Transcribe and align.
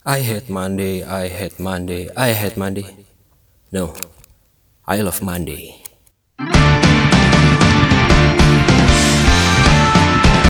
I 0.00 0.24
hate 0.24 0.48
Monday, 0.48 1.04
I 1.04 1.28
hate 1.28 1.60
Monday, 1.60 2.08
I 2.16 2.32
hate 2.32 2.56
Monday. 2.56 2.88
No, 3.68 3.92
I 4.88 5.04
love 5.04 5.20
Monday. 5.20 5.76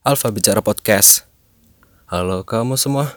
Alfa 0.06 0.30
Bicara 0.30 0.62
Podcast. 0.62 1.26
Halo 2.06 2.46
kamu 2.46 2.78
semua. 2.78 3.10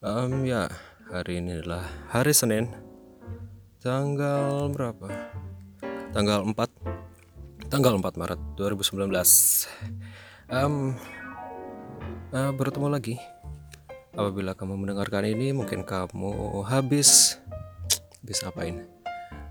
Um, 0.00 0.48
ya, 0.48 0.72
hari 1.12 1.44
ini 1.44 1.60
adalah 1.60 1.84
hari 2.08 2.32
Senin. 2.32 2.72
Tanggal 3.84 4.72
berapa? 4.72 5.12
Tanggal 6.16 6.40
4. 6.40 7.68
Tanggal 7.68 8.00
4 8.00 8.16
Maret 8.16 8.40
2019. 8.56 9.12
Um, 10.48 10.96
uh, 12.32 12.48
bertemu 12.56 12.88
lagi 12.88 13.20
apabila 14.12 14.52
kamu 14.52 14.76
mendengarkan 14.76 15.24
ini 15.24 15.56
mungkin 15.56 15.84
kamu 15.84 16.62
habis. 16.68 17.40
Habis 18.22 18.44
apain? 18.46 18.86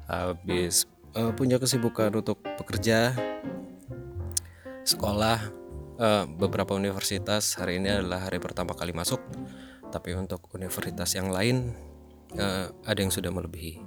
Habis 0.07 0.87
uh, 1.17 1.35
punya 1.35 1.59
kesibukan 1.59 2.13
untuk 2.15 2.39
bekerja 2.55 3.11
sekolah 4.87 5.37
uh, 5.99 6.23
beberapa 6.29 6.77
universitas. 6.77 7.57
Hari 7.59 7.83
ini 7.83 7.89
adalah 7.91 8.29
hari 8.29 8.39
pertama 8.39 8.77
kali 8.77 8.95
masuk. 8.95 9.19
Tapi 9.91 10.15
untuk 10.15 10.47
universitas 10.55 11.11
yang 11.19 11.35
lain 11.35 11.75
uh, 12.39 12.71
ada 12.87 12.99
yang 13.03 13.11
sudah 13.11 13.33
melebihi. 13.33 13.83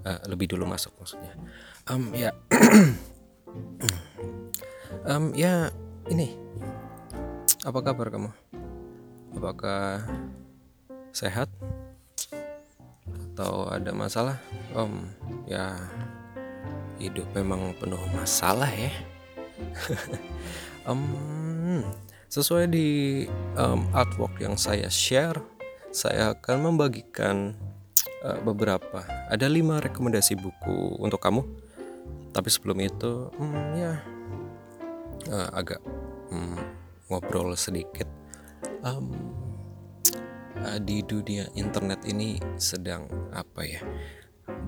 Uh, 0.00 0.18
lebih 0.26 0.50
dulu 0.50 0.66
masuk 0.66 0.96
maksudnya. 0.98 1.36
Um, 1.86 2.10
ya. 2.16 2.32
Um, 5.00 5.32
ya 5.32 5.72
ini. 6.12 6.36
Apa 7.64 7.80
kabar 7.80 8.12
kamu 8.12 8.30
apakah 9.34 10.04
sehat? 11.10 11.50
Atau 13.32 13.70
ada 13.70 13.90
masalah? 13.94 14.36
Om 14.74 15.10
ya 15.48 15.74
hidup 17.00 17.26
memang 17.34 17.74
penuh 17.78 18.00
masalah 18.14 18.70
ya. 18.70 18.92
Um, 20.88 21.84
sesuai 22.32 22.72
di 22.72 22.88
um, 23.52 23.84
artwork 23.92 24.40
yang 24.40 24.56
saya 24.56 24.88
share 24.88 25.36
saya 25.90 26.38
akan 26.38 26.72
membagikan 26.72 27.52
uh, 28.22 28.38
beberapa. 28.40 29.02
Ada 29.28 29.50
lima 29.50 29.82
rekomendasi 29.82 30.38
buku 30.38 30.98
untuk 31.02 31.18
kamu. 31.18 31.42
Tapi 32.30 32.48
sebelum 32.48 32.78
itu 32.78 33.26
um, 33.36 33.54
ya 33.74 33.98
uh, 35.28 35.48
agak 35.50 35.82
um, 36.30 36.54
ngobrol 37.10 37.52
sedikit 37.58 38.06
um, 38.84 39.12
di 40.84 41.00
dunia 41.04 41.48
internet 41.56 42.04
ini 42.04 42.40
sedang 42.60 43.08
apa 43.32 43.64
ya? 43.64 43.80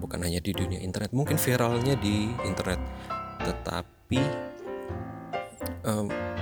Bukan 0.00 0.24
hanya 0.24 0.40
di 0.42 0.52
dunia 0.56 0.80
internet 0.80 1.12
mungkin 1.14 1.36
viralnya 1.38 1.94
di 1.98 2.32
internet. 2.46 2.80
Tetapi 3.42 4.20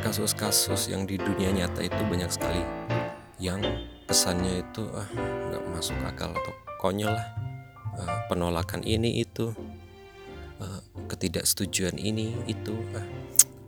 kasus-kasus 0.01 0.89
um, 0.89 0.91
yang 0.93 1.03
di 1.05 1.17
dunia 1.17 1.51
nyata 1.53 1.85
itu 1.85 2.01
banyak 2.07 2.31
sekali. 2.31 2.63
Yang 3.41 3.89
kesannya 4.07 4.65
itu 4.65 4.85
ah 4.93 5.09
nggak 5.51 5.63
masuk 5.73 5.97
akal 6.05 6.31
atau 6.33 6.55
konyol 6.79 7.13
lah. 7.13 7.29
Uh, 7.99 8.19
penolakan 8.31 8.85
ini 8.87 9.23
itu. 9.25 9.53
Uh, 10.61 10.85
ketidaksetujuan 11.09 11.97
ini 11.97 12.37
itu 12.45 12.77
uh, 12.93 13.07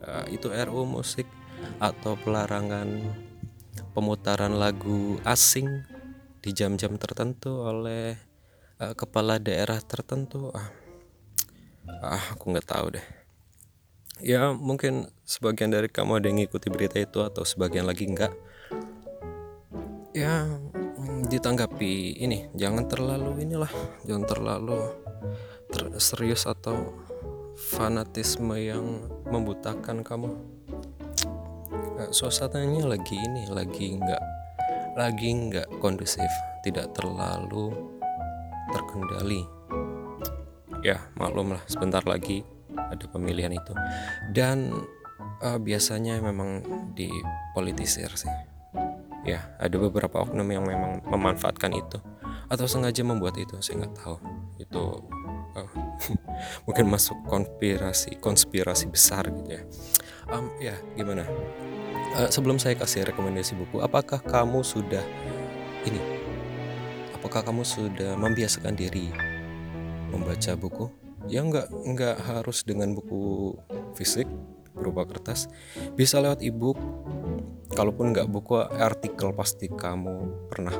uh, 0.05 0.27
itu 0.29 0.53
RU 0.53 0.85
musik 0.85 1.25
atau 1.81 2.21
pelarangan 2.21 3.01
pemutaran 3.93 4.57
lagu 4.57 5.21
asing 5.23 5.69
di 6.43 6.51
jam-jam 6.51 6.99
tertentu 6.99 7.63
oleh 7.63 8.19
uh, 8.81 8.93
kepala 8.97 9.39
daerah 9.39 9.79
tertentu. 9.81 10.51
Ah, 10.51 10.69
ah 12.03 12.25
aku 12.35 12.53
nggak 12.53 12.69
tahu 12.69 12.99
deh. 12.99 13.07
Ya 14.23 14.51
mungkin 14.53 15.09
sebagian 15.23 15.73
dari 15.73 15.89
kamu 15.89 16.21
ada 16.21 16.27
yang 16.29 16.43
ngikuti 16.43 16.69
berita 16.69 16.99
itu 17.01 17.23
atau 17.25 17.43
sebagian 17.47 17.89
lagi 17.89 18.07
enggak 18.07 18.35
ya 20.13 20.45
mm, 20.45 21.33
ditanggapi 21.33 22.21
ini 22.21 22.53
jangan 22.53 22.85
terlalu 22.85 23.49
inilah 23.49 23.73
jangan 24.05 24.25
terlalu 24.29 24.79
ter 25.73 25.89
serius 25.97 26.45
atau 26.45 26.93
fanatisme 27.57 28.53
yang 28.61 29.09
membutakan 29.33 30.05
kamu 30.05 30.37
suasananya 32.11 32.91
lagi 32.91 33.15
ini 33.15 33.47
lagi 33.47 33.95
nggak 33.95 34.23
lagi 34.99 35.31
nggak 35.31 35.69
kondusif 35.81 36.29
tidak 36.63 36.91
terlalu 36.97 37.73
terkendali. 38.73 39.43
Ya 40.83 40.99
maklum 41.15 41.55
lah 41.55 41.63
sebentar 41.71 42.03
lagi 42.03 42.43
ada 42.75 43.05
pemilihan 43.07 43.53
itu. 43.53 43.73
Dan 44.35 44.73
uh, 45.43 45.59
biasanya 45.61 46.19
memang 46.19 46.65
dipolitisir 46.97 48.11
sih. 48.15 48.33
Ya 49.23 49.55
ada 49.63 49.77
beberapa 49.79 50.23
oknum 50.27 50.49
yang 50.51 50.67
memang 50.67 51.05
memanfaatkan 51.07 51.71
itu 51.79 51.99
atau 52.51 52.67
sengaja 52.67 53.07
membuat 53.07 53.39
itu 53.39 53.55
saya 53.63 53.87
nggak 53.87 53.95
tahu. 54.03 54.17
Itu 54.59 54.83
uh, 55.55 55.71
mungkin 56.67 56.91
masuk 56.91 57.17
konspirasi 57.31 58.19
konspirasi 58.19 58.91
besar 58.91 59.31
gitu 59.31 59.63
ya. 59.63 59.63
Um, 60.33 60.49
ya 60.59 60.75
gimana 60.97 61.29
uh, 62.17 62.29
sebelum 62.29 62.61
saya 62.61 62.77
kasih 62.77 63.09
rekomendasi 63.09 63.57
buku, 63.57 63.81
apakah 63.81 64.21
kamu 64.21 64.61
sudah 64.65 65.03
ini? 65.89 66.01
Apakah 67.17 67.47
kamu 67.47 67.63
sudah 67.63 68.19
membiasakan 68.19 68.75
diri 68.75 69.13
membaca 70.11 70.53
buku? 70.59 70.91
Ya 71.31 71.41
nggak 71.47 71.71
nggak 71.71 72.17
harus 72.27 72.67
dengan 72.67 72.99
buku 72.99 73.55
fisik 73.95 74.27
berupa 74.75 75.07
kertas, 75.07 75.47
bisa 75.95 76.19
lewat 76.19 76.43
ebook. 76.43 76.77
Kalaupun 77.73 78.13
nggak 78.13 78.29
buku 78.29 78.61
artikel 78.61 79.33
pasti 79.33 79.71
kamu 79.71 80.49
pernah 80.53 80.77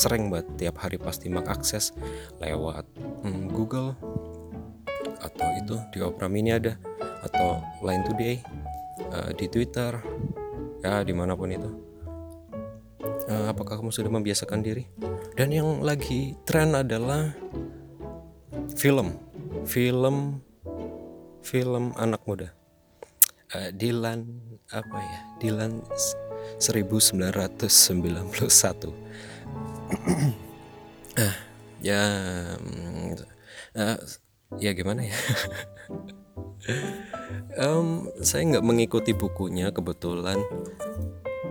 sering 0.00 0.32
banget 0.32 0.48
tiap 0.56 0.80
hari 0.80 0.96
pasti 0.96 1.28
mengakses 1.28 1.92
lewat 2.40 2.88
hmm, 3.20 3.52
Google 3.52 3.92
atau 5.20 5.48
itu 5.60 5.76
di 5.92 6.00
Opera 6.00 6.24
Mini 6.30 6.56
ada 6.56 6.80
atau 7.20 7.60
Line 7.84 8.04
Today 8.08 8.36
uh, 9.12 9.30
di 9.36 9.44
Twitter 9.50 10.00
ya 10.80 11.04
di 11.04 11.14
mana 11.14 11.36
pun 11.36 11.52
itu. 11.52 11.70
Uh, 13.30 13.52
apakah 13.52 13.78
kamu 13.78 13.94
sudah 13.94 14.10
membiasakan 14.10 14.64
diri? 14.64 14.90
Dan 15.38 15.54
yang 15.54 15.80
lagi 15.80 16.34
tren 16.44 16.74
adalah 16.74 17.32
film. 18.74 19.16
Film 19.64 20.42
film 21.40 21.96
anak 21.96 22.22
muda. 22.26 22.52
Uh, 23.50 23.70
Dilan 23.74 24.26
apa 24.70 24.98
ya? 24.98 25.20
Dilan 25.42 25.82
1991 26.60 28.20
uh, 31.18 31.34
ya 31.88 32.02
uh, 33.74 33.98
ya 34.58 34.70
gimana 34.74 35.06
ya 35.06 35.14
um, 37.58 38.08
saya 38.20 38.42
nggak 38.46 38.66
mengikuti 38.66 39.12
bukunya 39.12 39.72
kebetulan. 39.74 40.38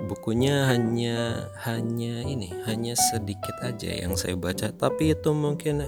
Bukunya 0.10 0.66
hanya 0.66 1.50
hanya 1.70 2.26
ini 2.26 2.50
hanya 2.66 2.98
sedikit 2.98 3.54
aja 3.62 3.94
yang 3.94 4.18
saya 4.18 4.34
baca 4.34 4.74
tapi 4.74 5.14
itu 5.14 5.30
mungkin 5.38 5.86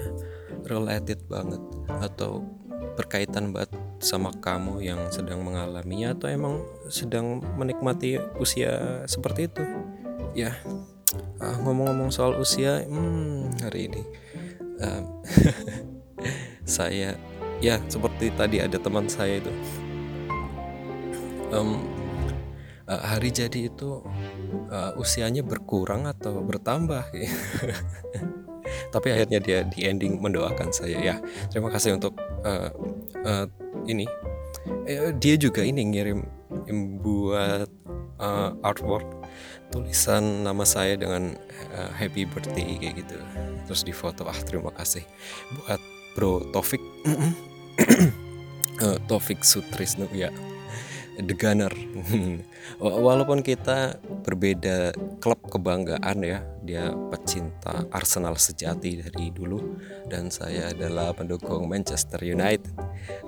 related 0.70 1.26
banget 1.26 1.58
atau 1.90 2.46
berkaitan 2.94 3.50
banget 3.50 3.74
sama 3.98 4.30
kamu 4.38 4.86
yang 4.86 5.02
sedang 5.10 5.42
mengalaminya 5.42 6.14
atau 6.14 6.30
emang 6.30 6.62
sedang 6.86 7.42
menikmati 7.58 8.22
usia 8.38 9.02
seperti 9.10 9.50
itu. 9.50 9.64
Ya 10.38 10.54
ah, 11.42 11.58
ngomong-ngomong 11.66 12.14
soal 12.14 12.38
usia 12.38 12.86
hmm, 12.86 13.58
hari 13.66 13.90
ini 13.90 14.02
um, 14.80 15.04
saya 16.78 17.18
ya 17.62 17.78
seperti 17.88 18.34
tadi 18.34 18.58
ada 18.60 18.76
teman 18.82 19.06
saya 19.06 19.40
itu. 19.40 19.54
Um, 21.54 21.86
uh, 22.90 23.02
hari 23.06 23.30
jadi 23.30 23.70
itu 23.70 24.02
uh, 24.74 24.92
usianya 24.98 25.46
berkurang 25.46 26.10
atau 26.10 26.42
bertambah? 26.42 27.06
Tapi 28.94 29.08
akhirnya 29.14 29.40
dia 29.40 29.64
di 29.64 29.88
ending 29.88 30.20
mendoakan 30.20 30.74
saya 30.74 30.98
ya. 31.00 31.16
Terima 31.54 31.72
kasih 31.72 31.96
untuk 31.96 32.18
uh, 32.44 32.72
uh, 33.24 33.46
ini. 33.88 34.10
Eh, 34.90 35.16
dia 35.16 35.36
juga 35.40 35.64
ini 35.64 35.88
ngirim 35.88 36.26
buat 37.02 37.70
uh, 38.20 38.52
artwork 38.62 39.08
tulisan 39.72 40.44
nama 40.44 40.68
saya 40.68 41.00
dengan 41.00 41.36
uh, 41.72 41.92
happy 41.96 42.28
birthday 42.28 42.80
kayak 42.80 43.06
gitu. 43.06 43.18
Terus 43.68 43.82
di 43.88 43.94
foto 43.96 44.28
ah 44.28 44.40
terima 44.44 44.72
kasih 44.76 45.04
buat 45.56 45.80
bro 46.16 46.44
Taufik 46.52 46.84
uh, 48.82 48.98
Taufik 49.08 49.46
Sutrisno 49.46 50.08
ya. 50.14 50.30
The 51.22 51.36
Gunner. 51.36 51.74
Walaupun 52.82 53.44
kita 53.46 54.00
berbeda 54.26 54.96
klub 55.20 55.44
kebanggaan 55.52 56.24
ya. 56.24 56.40
Dia 56.62 56.94
pecinta 57.12 57.86
Arsenal 57.92 58.40
sejati 58.40 59.02
dari 59.02 59.30
dulu 59.34 59.76
dan 60.08 60.32
saya 60.32 60.72
adalah 60.72 61.12
pendukung 61.14 61.68
Manchester 61.68 62.22
United. 62.24 62.74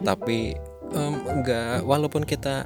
Tapi 0.01 0.55
um, 0.95 1.21
enggak 1.27 1.83
walaupun 1.83 2.23
kita 2.23 2.65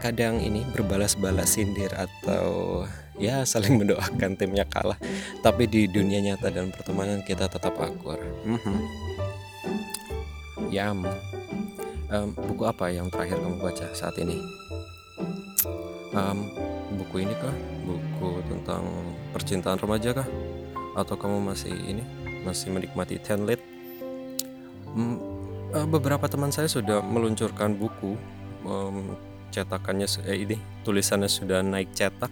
kadang 0.00 0.40
ini 0.40 0.64
berbalas-balas 0.74 1.58
sindir 1.58 1.90
atau 1.94 2.82
ya 3.18 3.42
saling 3.42 3.74
mendoakan 3.82 4.38
timnya 4.38 4.62
kalah 4.70 4.94
tapi 5.42 5.66
di 5.66 5.90
dunia 5.90 6.22
nyata 6.22 6.54
dan 6.54 6.70
pertemanan 6.70 7.20
kita 7.22 7.50
tetap 7.50 7.74
akur. 7.78 8.18
Mm 8.46 8.58
-hmm. 8.58 8.78
Ya 10.68 10.90
um, 10.90 12.28
buku 12.34 12.62
apa 12.66 12.90
yang 12.90 13.06
terakhir 13.08 13.38
kamu 13.38 13.58
baca 13.62 13.86
saat 13.94 14.18
ini? 14.18 14.42
Um, 16.12 16.50
buku 16.98 17.22
ini 17.22 17.34
kah? 17.38 17.54
Buku 17.86 18.42
tentang 18.48 18.84
percintaan 19.30 19.78
remaja 19.78 20.10
kah? 20.16 20.28
Atau 20.98 21.14
kamu 21.14 21.54
masih 21.54 21.72
ini 21.72 22.02
masih 22.42 22.72
menikmati 22.72 23.20
Tenlit 23.20 23.60
um, 24.94 25.18
uh, 25.74 25.86
beberapa 25.86 26.24
teman 26.26 26.50
saya 26.54 26.70
sudah 26.70 27.04
meluncurkan 27.04 27.76
buku 27.76 28.16
um, 28.64 29.16
cetakannya 29.52 30.06
eh, 30.28 30.44
ini 30.44 30.56
tulisannya 30.84 31.28
sudah 31.28 31.60
naik 31.64 31.92
cetak. 31.92 32.30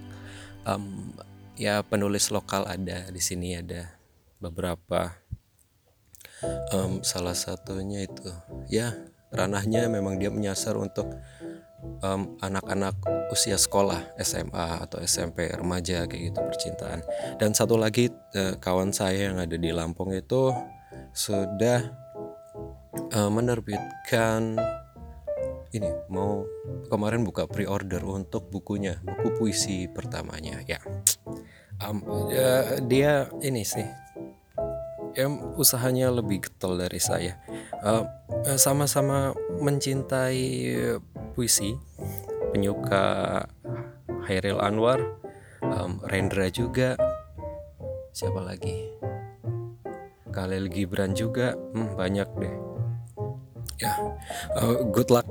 Um, 0.66 1.14
ya 1.56 1.80
penulis 1.86 2.28
lokal 2.34 2.66
ada 2.66 3.08
di 3.08 3.22
sini 3.22 3.56
ada 3.56 3.96
beberapa 4.42 5.14
um, 6.72 7.00
salah 7.00 7.34
satunya 7.36 8.04
itu 8.04 8.30
ya 8.68 8.92
ranahnya 9.32 9.88
memang 9.90 10.16
dia 10.20 10.30
menyasar 10.32 10.76
untuk 10.78 11.08
anak-anak 12.40 12.96
um, 13.04 13.30
usia 13.32 13.56
sekolah 13.58 14.16
SMA 14.20 14.84
atau 14.84 14.98
SMP 15.02 15.48
remaja 15.52 16.08
kayak 16.08 16.32
gitu 16.32 16.40
percintaan. 16.40 17.00
Dan 17.36 17.52
satu 17.52 17.76
lagi 17.76 18.10
uh, 18.36 18.56
kawan 18.58 18.90
saya 18.92 19.32
yang 19.32 19.38
ada 19.40 19.56
di 19.56 19.70
Lampung 19.72 20.12
itu 20.12 20.52
sudah 21.12 21.92
uh, 23.12 23.30
menerbitkan 23.30 24.56
ini 25.74 25.90
mau 26.08 26.46
kemarin 26.88 27.26
buka 27.26 27.44
pre-order 27.44 28.00
untuk 28.06 28.48
bukunya 28.48 28.96
buku 29.02 29.36
puisi 29.36 29.84
pertamanya 29.90 30.64
ya. 30.64 30.80
Um, 31.76 32.00
uh, 32.08 32.80
dia 32.88 33.28
ini 33.44 33.60
sih 33.60 33.84
ya 35.16 35.32
usahanya 35.56 36.12
lebih 36.12 36.44
getol 36.44 36.76
dari 36.76 37.00
saya. 37.00 37.40
Sama 37.80 38.04
uh, 38.44 38.58
sama-sama 38.60 39.18
mencintai 39.58 40.76
puisi 41.32 41.72
penyuka 42.52 43.40
Hairil 44.28 44.60
Anwar 44.60 45.00
um, 45.64 46.04
Rendra 46.04 46.52
juga 46.52 47.00
siapa 48.12 48.44
lagi? 48.44 48.92
Khalil 50.36 50.68
Gibran 50.68 51.16
juga 51.16 51.56
hmm, 51.56 51.96
banyak 51.96 52.28
deh. 52.36 52.54
Ya 53.80 53.96
uh, 54.60 54.84
good 54.92 55.08
luck 55.08 55.24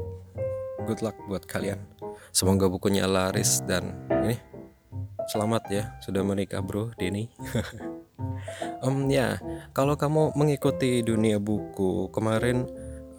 good 0.89 1.05
luck 1.05 1.13
buat 1.29 1.45
kalian. 1.45 1.77
Semoga 2.33 2.67
bukunya 2.67 3.05
laris 3.05 3.61
dan 3.63 3.95
ini 4.09 4.55
selamat 5.25 5.63
ya 5.73 5.83
sudah 6.05 6.21
menikah 6.21 6.61
bro 6.61 6.93
Denny 7.01 7.33
um, 8.83 9.07
ya 9.11 9.39
kalau 9.71 9.95
kamu 9.99 10.35
mengikuti 10.35 11.01
dunia 11.01 11.39
buku 11.39 12.09
kemarin 12.11 12.67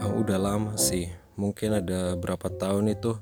uh, 0.01 0.13
udah 0.13 0.39
lama 0.41 0.73
sih 0.77 1.11
mungkin 1.37 1.77
ada 1.81 2.17
berapa 2.17 2.49
tahun 2.49 2.97
itu 2.97 3.17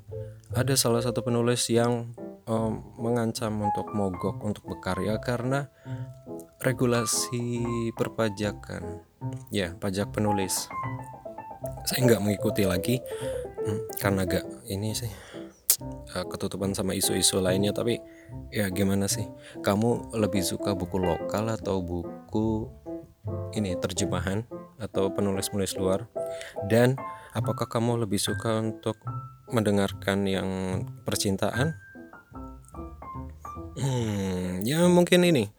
ada 0.55 0.73
salah 0.79 1.03
satu 1.03 1.19
penulis 1.19 1.67
yang 1.67 2.15
um, 2.47 2.95
mengancam 2.95 3.51
untuk 3.59 3.91
mogok 3.91 4.39
untuk 4.45 4.63
berkarya 4.65 5.19
karena 5.19 5.67
regulasi 6.63 7.67
perpajakan. 7.93 9.03
Ya 9.51 9.75
pajak 9.77 10.15
penulis. 10.15 10.69
Saya 11.85 12.05
nggak 12.05 12.21
mengikuti 12.23 12.63
lagi 12.65 13.01
hmm, 13.65 13.99
karena 14.01 14.25
agak 14.25 14.45
ini 14.69 14.93
sih 14.93 15.09
uh, 16.13 16.25
ketutupan 16.29 16.73
sama 16.77 16.93
isu-isu 16.93 17.41
lainnya 17.41 17.73
tapi 17.73 17.97
ya 18.49 18.69
gimana 18.71 19.09
sih? 19.09 19.25
Kamu 19.61 20.15
lebih 20.15 20.41
suka 20.41 20.73
buku 20.77 21.01
lokal 21.01 21.51
atau 21.53 21.81
buku 21.81 22.69
ini 23.57 23.73
terjemahan 23.79 24.45
atau 24.77 25.11
penulis-penulis 25.11 25.75
luar? 25.79 26.07
Dan 26.67 26.99
apakah 27.33 27.67
kamu 27.67 28.07
lebih 28.07 28.19
suka 28.21 28.59
untuk 28.59 28.97
mendengarkan 29.49 30.25
yang 30.25 30.49
percintaan? 31.03 31.75
Hmm 33.75 34.45
ya 34.65 34.81
mungkin 34.89 35.21
ini. 35.21 35.53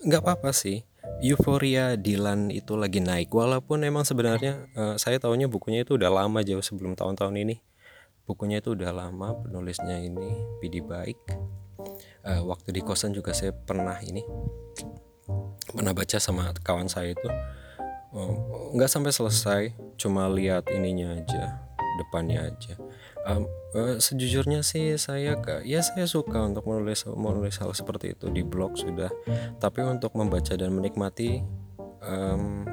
Nggak 0.00 0.22
um, 0.22 0.26
apa-apa 0.26 0.56
sih. 0.56 0.88
Euforia 1.22 1.94
Dylan 1.94 2.50
itu 2.50 2.74
lagi 2.74 2.98
naik. 2.98 3.30
Walaupun 3.30 3.86
emang 3.86 4.02
sebenarnya 4.02 4.66
uh, 4.74 4.94
saya 4.98 5.22
tahunya 5.22 5.46
bukunya 5.46 5.86
itu 5.86 5.94
udah 5.94 6.10
lama 6.10 6.42
jauh 6.42 6.64
sebelum 6.64 6.98
tahun-tahun 6.98 7.36
ini. 7.38 7.62
Bukunya 8.26 8.58
itu 8.58 8.74
udah 8.74 8.90
lama 8.90 9.34
penulisnya 9.38 9.98
ini 10.02 10.34
Pidi 10.58 10.82
Baik 10.82 11.18
uh, 12.26 12.42
waktu 12.46 12.74
di 12.76 12.80
kosan 12.84 13.14
juga 13.14 13.32
saya 13.32 13.52
pernah 13.52 13.96
ini 14.02 14.22
pernah 15.72 15.94
baca 15.96 16.18
sama 16.20 16.52
kawan 16.60 16.90
saya 16.90 17.16
itu 17.16 17.28
oh, 18.12 18.32
nggak 18.76 18.90
uh, 18.90 18.92
sampai 18.92 19.12
selesai 19.14 19.62
cuma 19.96 20.28
lihat 20.28 20.68
ininya 20.68 21.16
aja 21.16 21.72
depannya 21.96 22.52
aja. 22.52 22.74
Um, 23.22 23.46
uh, 23.76 23.96
sejujurnya 24.02 24.66
sih 24.66 24.98
saya 24.98 25.38
ya 25.62 25.80
saya 25.84 26.06
suka 26.10 26.42
untuk 26.42 26.66
menulis 26.66 27.06
menulis 27.06 27.60
hal 27.62 27.70
seperti 27.76 28.16
itu 28.16 28.32
di 28.32 28.42
blog 28.42 28.74
sudah. 28.74 29.12
Tapi 29.60 29.80
untuk 29.86 30.16
membaca 30.16 30.52
dan 30.56 30.72
menikmati 30.74 31.44
um, 32.02 32.66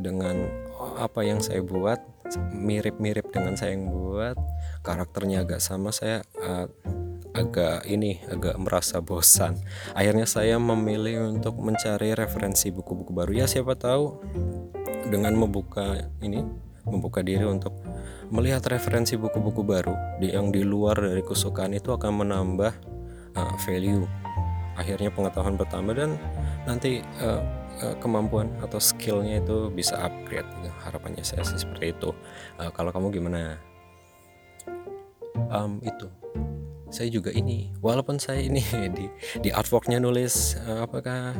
dengan 0.00 0.48
apa 0.96 1.22
yang 1.22 1.38
saya 1.44 1.60
buat 1.60 2.00
mirip-mirip 2.54 3.26
dengan 3.34 3.58
saya 3.58 3.74
yang 3.74 3.90
buat 3.90 4.38
karakternya 4.86 5.44
agak 5.44 5.60
sama 5.60 5.90
saya 5.90 6.22
uh, 6.40 6.70
agak 7.34 7.86
ini 7.86 8.18
agak 8.26 8.58
merasa 8.58 8.98
bosan. 8.98 9.58
Akhirnya 9.94 10.26
saya 10.26 10.58
memilih 10.58 11.30
untuk 11.30 11.58
mencari 11.62 12.14
referensi 12.14 12.74
buku-buku 12.74 13.14
baru. 13.14 13.30
Ya 13.34 13.46
siapa 13.46 13.78
tahu 13.78 14.18
dengan 15.10 15.34
membuka 15.38 16.10
ini 16.22 16.42
membuka 16.86 17.20
diri 17.20 17.44
untuk 17.44 17.76
melihat 18.30 18.62
referensi 18.70 19.18
buku-buku 19.18 19.62
baru 19.66 19.94
yang 20.22 20.54
di 20.54 20.62
luar 20.62 20.96
dari 20.96 21.20
kesukaan 21.20 21.74
itu 21.74 21.90
akan 21.90 22.24
menambah 22.24 22.72
uh, 23.36 23.54
value 23.66 24.06
akhirnya 24.78 25.12
pengetahuan 25.12 25.60
pertama 25.60 25.92
dan 25.92 26.16
nanti 26.64 27.04
uh, 27.20 27.42
kemampuan 28.00 28.48
atau 28.64 28.80
skillnya 28.80 29.40
itu 29.40 29.68
bisa 29.72 29.96
upgrade 30.00 30.46
gitu. 30.60 30.70
harapannya 30.84 31.24
saya 31.24 31.44
sih 31.44 31.60
seperti 31.60 31.92
itu. 31.92 32.16
Uh, 32.56 32.70
kalau 32.72 32.92
kamu 32.92 33.12
gimana? 33.12 33.60
Um, 35.50 35.80
itu 35.82 36.06
saya 36.90 37.08
juga 37.08 37.30
ini 37.30 37.70
walaupun 37.78 38.18
saya 38.18 38.42
ini 38.42 38.60
di 38.98 39.06
di 39.40 39.50
artworknya 39.54 40.02
nulis 40.02 40.58
uh, 40.66 40.84
apakah 40.84 41.34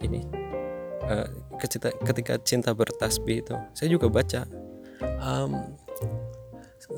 ini? 0.00 0.24
Uh, 1.06 1.28
ketika, 1.62 1.94
ketika 2.02 2.34
cinta 2.42 2.74
bertasbih 2.74 3.44
itu. 3.44 3.54
Saya 3.72 3.88
juga 3.92 4.10
baca. 4.10 4.42
Um, 5.22 5.76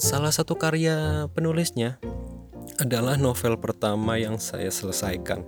salah 0.00 0.32
satu 0.32 0.56
karya 0.56 1.28
penulisnya 1.34 2.00
adalah 2.80 3.20
novel 3.20 3.60
pertama 3.60 4.16
yang 4.16 4.40
saya 4.40 4.72
selesaikan. 4.72 5.44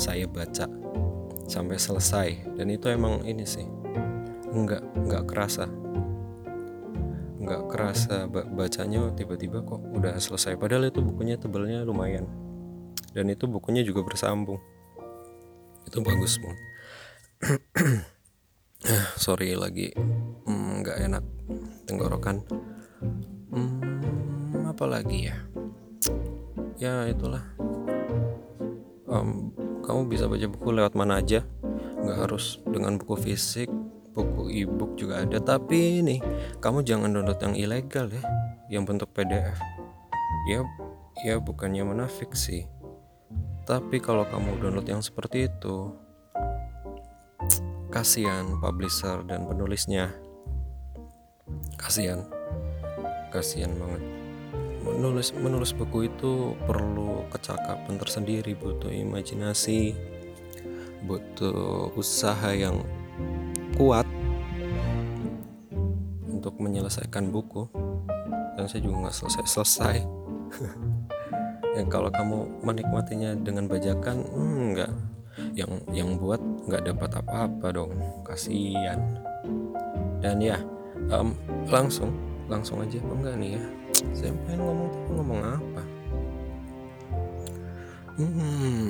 Saya 0.00 0.24
baca 0.24 0.64
sampai 1.44 1.76
selesai. 1.76 2.56
Dan 2.56 2.72
itu 2.72 2.88
emang 2.88 3.20
ini 3.28 3.44
sih 3.44 3.66
nggak 4.50 4.82
nggak 5.06 5.24
kerasa 5.30 5.70
nggak 7.40 7.72
kerasa 7.72 8.28
bacanya 8.28 9.08
tiba-tiba 9.16 9.64
kok 9.64 9.80
udah 9.80 10.20
selesai. 10.20 10.60
Padahal 10.60 10.92
itu 10.92 11.00
bukunya 11.00 11.40
tebalnya 11.40 11.80
lumayan. 11.80 12.28
Dan 13.16 13.32
itu 13.32 13.48
bukunya 13.48 13.80
juga 13.80 14.04
bersambung. 14.04 14.60
Itu 15.88 16.04
bagus 16.04 16.36
bang 16.38 16.58
sorry 19.24 19.56
lagi 19.56 19.96
hmm, 19.96 20.84
nggak 20.84 20.96
mm, 21.00 21.06
enak 21.08 21.24
tenggorokan. 21.88 22.44
Hmm, 23.50 24.68
apa 24.68 24.84
lagi 24.84 25.32
ya? 25.32 25.36
Ya 26.76 27.08
itulah. 27.08 27.42
Um, 29.08 29.50
kamu 29.82 30.12
bisa 30.12 30.28
baca 30.28 30.46
buku 30.46 30.68
lewat 30.70 30.92
mana 30.92 31.24
aja. 31.24 31.42
Nggak 32.04 32.28
harus 32.28 32.60
dengan 32.68 33.00
buku 33.00 33.16
fisik 33.16 33.72
e-book 34.48 34.96
juga 34.96 35.26
ada. 35.26 35.36
Tapi 35.42 36.00
ini 36.00 36.16
kamu 36.62 36.86
jangan 36.86 37.12
download 37.12 37.40
yang 37.42 37.54
ilegal 37.58 38.06
ya. 38.08 38.24
Yang 38.70 38.82
bentuk 38.86 39.10
PDF 39.12 39.58
ya 40.48 40.64
ya 41.20 41.36
bukannya 41.36 41.84
menafik 41.84 42.32
sih. 42.32 42.64
Tapi 43.68 44.00
kalau 44.00 44.24
kamu 44.24 44.62
download 44.62 44.88
yang 44.88 45.04
seperti 45.04 45.50
itu 45.50 45.92
kasihan 47.92 48.56
publisher 48.62 49.20
dan 49.26 49.44
penulisnya. 49.44 50.14
Kasihan. 51.76 52.24
Kasihan 53.34 53.74
banget. 53.76 54.02
Menulis 54.80 55.36
menulis 55.36 55.76
buku 55.76 56.08
itu 56.08 56.56
perlu 56.64 57.28
kecakapan 57.28 58.00
tersendiri 58.00 58.56
butuh 58.56 58.88
imajinasi 58.88 59.92
butuh 61.04 61.92
usaha 61.96 62.52
yang 62.52 62.84
kuat 63.76 64.04
untuk 66.40 66.56
menyelesaikan 66.56 67.28
buku 67.28 67.68
dan 68.56 68.64
saya 68.64 68.80
juga 68.80 69.06
nggak 69.06 69.16
selesai 69.20 69.44
selesai. 69.44 69.96
Yang 71.76 71.88
kalau 71.92 72.10
kamu 72.10 72.64
menikmatinya 72.64 73.36
dengan 73.36 73.68
bajakan 73.68 74.24
hmm, 74.24 74.60
nggak. 74.74 74.92
Yang 75.54 75.70
yang 75.94 76.18
buat 76.18 76.40
nggak 76.66 76.82
dapat 76.90 77.10
apa-apa 77.22 77.66
dong 77.70 77.92
kasihan. 78.26 78.98
Dan 80.18 80.42
ya 80.42 80.58
um, 81.14 81.36
langsung 81.70 82.10
langsung 82.50 82.82
aja 82.82 82.98
apa 82.98 83.12
enggak 83.14 83.36
nih 83.38 83.50
ya? 83.54 83.64
Saya 84.10 84.32
pengen 84.48 84.60
ngomong 84.66 84.88
tapi 84.90 85.10
ngomong 85.14 85.40
apa? 85.44 85.82
Hmm. 88.20 88.88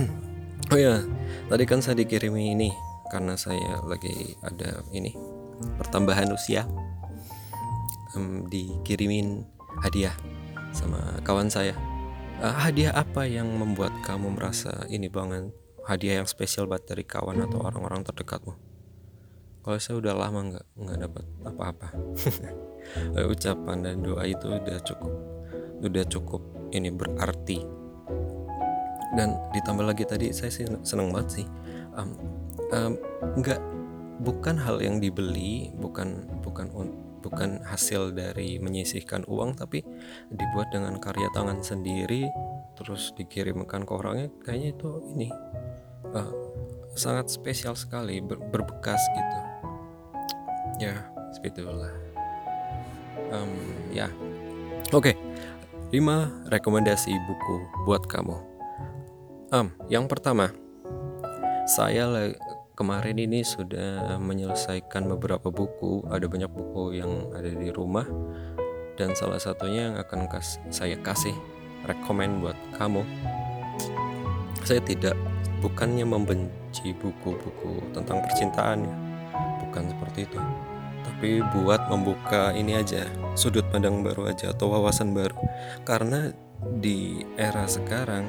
oh 0.72 0.78
ya 0.80 1.04
tadi 1.50 1.64
kan 1.68 1.84
saya 1.84 2.00
dikirimi 2.00 2.56
ini 2.56 2.70
karena 3.12 3.36
saya 3.36 3.84
lagi 3.84 4.38
ada 4.40 4.80
ini 4.96 5.33
pertambahan 5.78 6.30
usia 6.32 6.66
um, 8.14 8.46
dikirimin 8.48 9.44
hadiah 9.82 10.14
sama 10.74 11.18
kawan 11.22 11.50
saya. 11.50 11.74
Uh, 12.42 12.50
hadiah 12.50 12.90
apa 12.94 13.26
yang 13.26 13.46
membuat 13.46 13.94
kamu 14.02 14.34
merasa 14.34 14.86
ini 14.90 15.06
banget? 15.06 15.54
Hadiah 15.84 16.24
yang 16.24 16.28
spesial 16.28 16.64
buat 16.64 16.82
dari 16.88 17.04
kawan 17.04 17.44
atau 17.44 17.60
orang-orang 17.60 18.02
terdekatmu? 18.02 18.56
Kalau 19.64 19.78
saya 19.80 19.96
udah 20.00 20.14
lama 20.16 20.40
nggak 20.52 20.66
nggak 20.76 20.98
dapat 21.08 21.24
apa-apa. 21.44 21.88
Ucapan 23.32 23.76
dan 23.80 24.04
doa 24.04 24.24
itu 24.28 24.48
udah 24.48 24.78
cukup 24.84 25.12
udah 25.84 26.04
cukup 26.08 26.42
ini 26.72 26.88
berarti. 26.92 27.60
Dan 29.14 29.36
ditambah 29.54 29.84
lagi 29.86 30.04
tadi 30.08 30.32
saya 30.34 30.50
sih 30.50 30.66
seneng 30.82 31.12
banget 31.14 31.40
sih. 31.40 31.46
Um, 31.94 32.10
um, 32.74 32.92
nggak 33.38 33.60
bukan 34.22 34.54
hal 34.60 34.78
yang 34.78 35.02
dibeli 35.02 35.74
bukan 35.74 36.28
bukan 36.44 36.70
bukan 37.24 37.64
hasil 37.64 38.12
dari 38.12 38.60
menyisihkan 38.60 39.24
uang 39.24 39.56
tapi 39.56 39.80
dibuat 40.28 40.68
dengan 40.68 41.00
karya 41.00 41.32
tangan 41.32 41.64
sendiri 41.64 42.28
terus 42.76 43.16
dikirimkan 43.16 43.88
ke 43.88 43.92
orangnya. 43.96 44.28
Kayaknya 44.44 44.68
itu 44.76 44.90
ini 45.16 45.28
uh, 46.12 46.32
sangat 46.92 47.32
spesial 47.32 47.72
sekali 47.74 48.20
ber, 48.20 48.36
berbekas 48.52 49.00
gitu. 49.16 49.40
Ya 50.84 51.08
seperti 51.32 51.64
um, 51.64 53.52
ya. 53.88 54.12
Oke 54.92 55.16
okay. 55.16 55.16
5 55.96 56.50
rekomendasi 56.50 57.14
buku 57.24 57.56
buat 57.88 58.04
kamu. 58.04 58.36
Um, 59.54 59.70
yang 59.86 60.10
pertama 60.10 60.50
saya 61.64 62.34
kemarin 62.74 63.16
ini 63.22 63.46
sudah 63.46 64.18
menyelesaikan 64.18 65.06
beberapa 65.16 65.48
buku. 65.48 66.02
Ada 66.10 66.26
banyak 66.26 66.50
buku 66.50 66.98
yang 66.98 67.30
ada 67.30 67.50
di 67.50 67.70
rumah. 67.70 68.06
Dan 68.94 69.14
salah 69.18 69.42
satunya 69.42 69.90
yang 69.90 69.96
akan 69.98 70.30
kas 70.30 70.62
saya 70.70 70.94
kasih 71.02 71.34
rekomend 71.86 72.42
buat 72.42 72.58
kamu. 72.78 73.02
Saya 74.62 74.78
tidak 74.82 75.18
bukannya 75.58 76.06
membenci 76.06 76.94
buku-buku 76.98 77.82
tentang 77.94 78.22
percintaan 78.22 78.86
ya. 78.86 78.94
Bukan 79.66 79.90
seperti 79.90 80.30
itu. 80.30 80.38
Tapi 81.04 81.42
buat 81.54 81.90
membuka 81.90 82.54
ini 82.54 82.78
aja 82.78 83.06
sudut 83.34 83.66
pandang 83.70 84.02
baru 84.02 84.30
aja 84.30 84.54
atau 84.54 84.70
wawasan 84.70 85.14
baru. 85.14 85.38
Karena 85.82 86.30
di 86.78 87.22
era 87.34 87.66
sekarang 87.66 88.24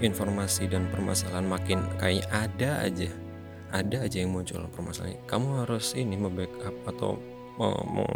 informasi 0.00 0.64
dan 0.66 0.88
permasalahan 0.88 1.46
makin 1.46 1.80
kayak 2.00 2.26
ada 2.32 2.82
aja 2.82 3.12
ada 3.70 4.06
aja 4.06 4.22
yang 4.22 4.34
muncul 4.34 4.62
permasalahan 4.70 5.18
kamu 5.30 5.66
harus 5.66 5.94
ini 5.94 6.18
membackup 6.18 6.74
atau 6.86 7.18
me, 7.56 7.68
me, 7.86 8.06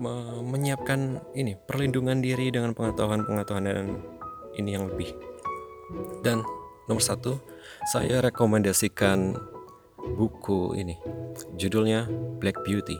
me, 0.00 0.12
menyiapkan 0.42 1.20
ini 1.36 1.56
perlindungan 1.56 2.20
diri 2.24 2.48
dengan 2.48 2.72
pengetahuan-pengetahuan 2.72 3.64
dan 3.68 3.88
ini 4.56 4.74
yang 4.74 4.88
lebih 4.90 5.12
dan 6.24 6.42
Nomor 6.88 7.04
satu, 7.04 7.36
saya 7.92 8.24
rekomendasikan 8.24 9.36
buku 10.16 10.72
ini. 10.72 10.96
Judulnya 11.60 12.08
Black 12.40 12.64
Beauty 12.64 12.96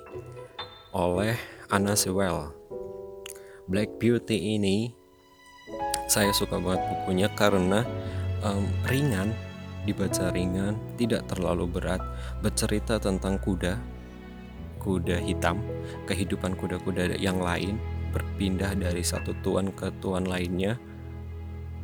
oleh 0.92 1.40
Anna 1.72 1.96
Sewell. 1.96 2.52
Black 3.64 3.96
Beauty 3.96 4.60
ini 4.60 4.92
saya 6.04 6.36
suka 6.36 6.60
banget 6.60 6.84
bukunya 6.84 7.32
karena 7.32 7.80
um, 8.44 8.68
ringan, 8.84 9.32
dibaca 9.88 10.28
ringan, 10.28 10.76
tidak 11.00 11.24
terlalu 11.32 11.64
berat, 11.64 12.04
bercerita 12.44 13.00
tentang 13.00 13.40
kuda, 13.40 13.80
kuda 14.84 15.16
hitam, 15.24 15.64
kehidupan 16.04 16.52
kuda-kuda 16.60 17.16
yang 17.16 17.40
lain, 17.40 17.80
berpindah 18.12 18.76
dari 18.76 19.00
satu 19.00 19.32
tuan 19.40 19.72
ke 19.72 19.88
tuan 20.04 20.28
lainnya, 20.28 20.76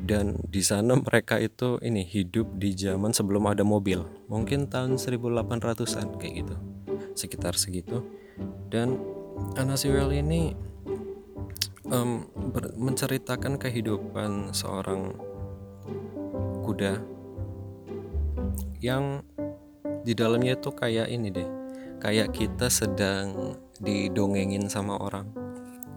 dan 0.04 0.36
di 0.44 0.60
sana 0.60 1.00
mereka 1.00 1.40
itu 1.40 1.80
ini 1.80 2.04
hidup 2.04 2.60
di 2.60 2.76
zaman 2.76 3.16
sebelum 3.16 3.48
ada 3.48 3.64
mobil. 3.64 4.04
Mungkin 4.28 4.68
tahun 4.68 5.00
1800-an 5.00 6.20
kayak 6.20 6.34
gitu. 6.44 6.56
Sekitar 7.16 7.56
segitu. 7.56 8.04
Dan 8.68 9.00
Anna 9.56 9.80
Sewell 9.80 10.12
ini 10.12 10.52
um, 11.88 12.28
menceritakan 12.76 13.56
kehidupan 13.56 14.52
seorang 14.52 15.16
kuda 16.68 17.13
yang 18.80 19.22
di 20.04 20.12
dalamnya 20.12 20.56
itu 20.58 20.70
kayak 20.72 21.08
ini 21.08 21.32
deh. 21.32 21.48
Kayak 22.02 22.36
kita 22.36 22.68
sedang 22.68 23.56
didongengin 23.80 24.68
sama 24.68 25.00
orang 25.00 25.32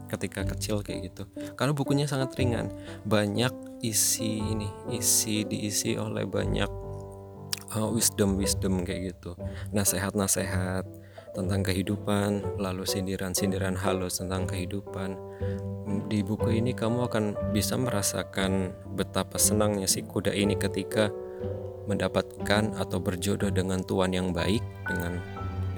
ketika 0.08 0.48
kecil 0.48 0.80
kayak 0.80 1.12
gitu. 1.12 1.28
Karena 1.60 1.76
bukunya 1.76 2.08
sangat 2.08 2.34
ringan. 2.40 2.72
Banyak 3.04 3.84
isi 3.84 4.40
ini 4.40 4.72
isi 4.90 5.44
diisi 5.44 6.00
oleh 6.00 6.26
banyak 6.26 6.72
uh, 7.76 7.90
wisdom 7.92 8.40
wisdom 8.40 8.88
kayak 8.88 9.14
gitu. 9.14 9.36
Nasehat 9.76 10.16
nasehat 10.16 10.88
tentang 11.36 11.62
kehidupan 11.62 12.58
lalu 12.58 12.88
sindiran 12.88 13.36
sindiran 13.36 13.76
halus 13.76 14.24
tentang 14.24 14.48
kehidupan. 14.48 15.20
Di 16.08 16.24
buku 16.24 16.60
ini 16.60 16.72
kamu 16.72 17.08
akan 17.12 17.26
bisa 17.52 17.76
merasakan 17.76 18.76
betapa 18.96 19.36
senangnya 19.40 19.88
si 19.88 20.04
kuda 20.04 20.32
ini 20.32 20.56
ketika 20.56 21.12
mendapatkan 21.88 22.76
atau 22.76 23.00
berjodoh 23.00 23.50
dengan 23.50 23.82
tuan 23.82 24.12
yang 24.12 24.36
baik 24.36 24.62
dengan 24.86 25.20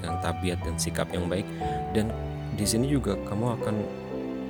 dengan 0.00 0.16
tabiat 0.20 0.58
dan 0.66 0.76
sikap 0.76 1.08
yang 1.14 1.30
baik. 1.30 1.46
Dan 1.94 2.10
di 2.58 2.66
sini 2.66 2.90
juga 2.90 3.14
kamu 3.30 3.62
akan 3.62 3.74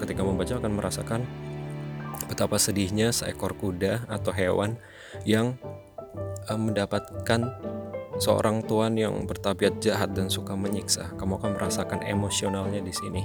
ketika 0.01 0.25
membaca 0.25 0.55
akan 0.57 0.73
merasakan 0.73 1.21
betapa 2.27 2.57
sedihnya 2.57 3.13
seekor 3.13 3.53
kuda 3.59 4.09
atau 4.09 4.33
hewan 4.33 4.81
yang 5.29 5.59
uh, 6.49 6.57
mendapatkan 6.57 7.53
seorang 8.21 8.63
tuan 8.69 8.95
yang 8.95 9.25
bertabiat 9.25 9.81
jahat 9.81 10.13
dan 10.13 10.29
suka 10.29 10.53
menyiksa. 10.53 11.17
Kamu 11.17 11.41
akan 11.41 11.57
merasakan 11.57 12.05
emosionalnya 12.05 12.85
di 12.85 12.93
sini. 12.93 13.25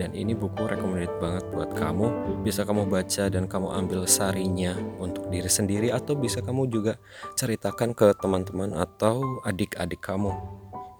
Dan 0.00 0.16
ini 0.16 0.32
buku 0.32 0.64
recommended 0.64 1.12
banget 1.20 1.44
buat 1.52 1.76
kamu. 1.76 2.40
Bisa 2.42 2.64
kamu 2.64 2.88
baca 2.88 3.28
dan 3.28 3.44
kamu 3.46 3.68
ambil 3.84 4.08
sarinya 4.08 4.72
untuk 4.98 5.28
diri 5.28 5.52
sendiri 5.52 5.92
atau 5.92 6.16
bisa 6.16 6.40
kamu 6.40 6.66
juga 6.72 6.96
ceritakan 7.36 7.92
ke 7.92 8.16
teman-teman 8.18 8.72
atau 8.72 9.44
adik-adik 9.44 10.00
kamu. 10.00 10.32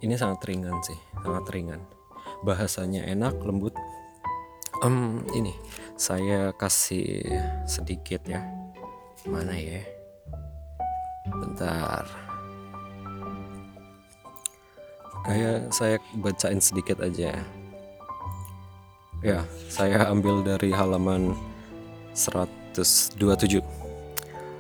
Ini 0.05 0.15
sangat 0.15 0.45
ringan 0.47 0.79
sih, 0.85 0.99
sangat 1.25 1.49
ringan. 1.51 1.81
Bahasanya 2.43 3.07
enak, 3.07 3.39
lembut, 3.43 3.73
um, 4.83 5.23
ini 5.33 5.55
saya 5.95 6.51
kasih 6.59 7.23
sedikit 7.65 8.27
ya 8.27 8.43
mana 9.23 9.55
ya 9.55 9.81
bentar 11.31 12.32
kayak 15.23 15.71
saya 15.71 15.97
bacain 16.19 16.59
sedikit 16.59 16.99
aja 17.03 17.39
ya 19.23 19.39
saya 19.71 20.11
ambil 20.11 20.43
dari 20.43 20.75
halaman 20.75 21.35
127 22.15 23.63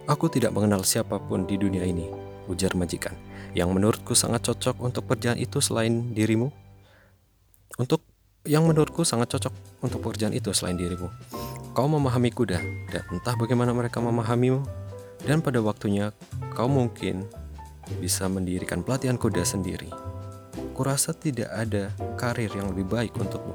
aku 0.06 0.24
tidak 0.30 0.54
mengenal 0.54 0.86
siapa 0.86 1.18
pun 1.18 1.44
di 1.44 1.58
dunia 1.58 1.82
ini 1.82 2.06
ujar 2.46 2.74
majikan 2.78 3.14
yang 3.52 3.74
menurutku 3.74 4.14
sangat 4.14 4.46
cocok 4.46 4.78
untuk 4.80 5.06
pekerjaan 5.06 5.38
itu 5.38 5.58
selain 5.58 6.14
dirimu 6.14 6.48
untuk 7.76 8.04
yang 8.42 8.66
menurutku 8.66 9.06
sangat 9.06 9.38
cocok 9.38 9.54
untuk 9.86 10.02
pekerjaan 10.02 10.34
itu 10.34 10.50
selain 10.50 10.74
dirimu. 10.74 11.06
Kau 11.72 11.86
memahami 11.86 12.34
kuda, 12.34 12.58
dan 12.90 13.02
entah 13.14 13.38
bagaimana 13.38 13.70
mereka 13.70 14.02
memahamimu, 14.02 14.66
dan 15.22 15.38
pada 15.40 15.62
waktunya 15.62 16.10
kau 16.52 16.66
mungkin 16.66 17.24
bisa 18.02 18.26
mendirikan 18.26 18.82
pelatihan 18.82 19.14
kuda 19.14 19.46
sendiri. 19.46 20.11
Kurasa 20.72 21.12
tidak 21.12 21.52
ada 21.52 21.92
karir 22.16 22.48
yang 22.48 22.72
lebih 22.72 22.88
baik 22.88 23.12
untukmu. 23.20 23.52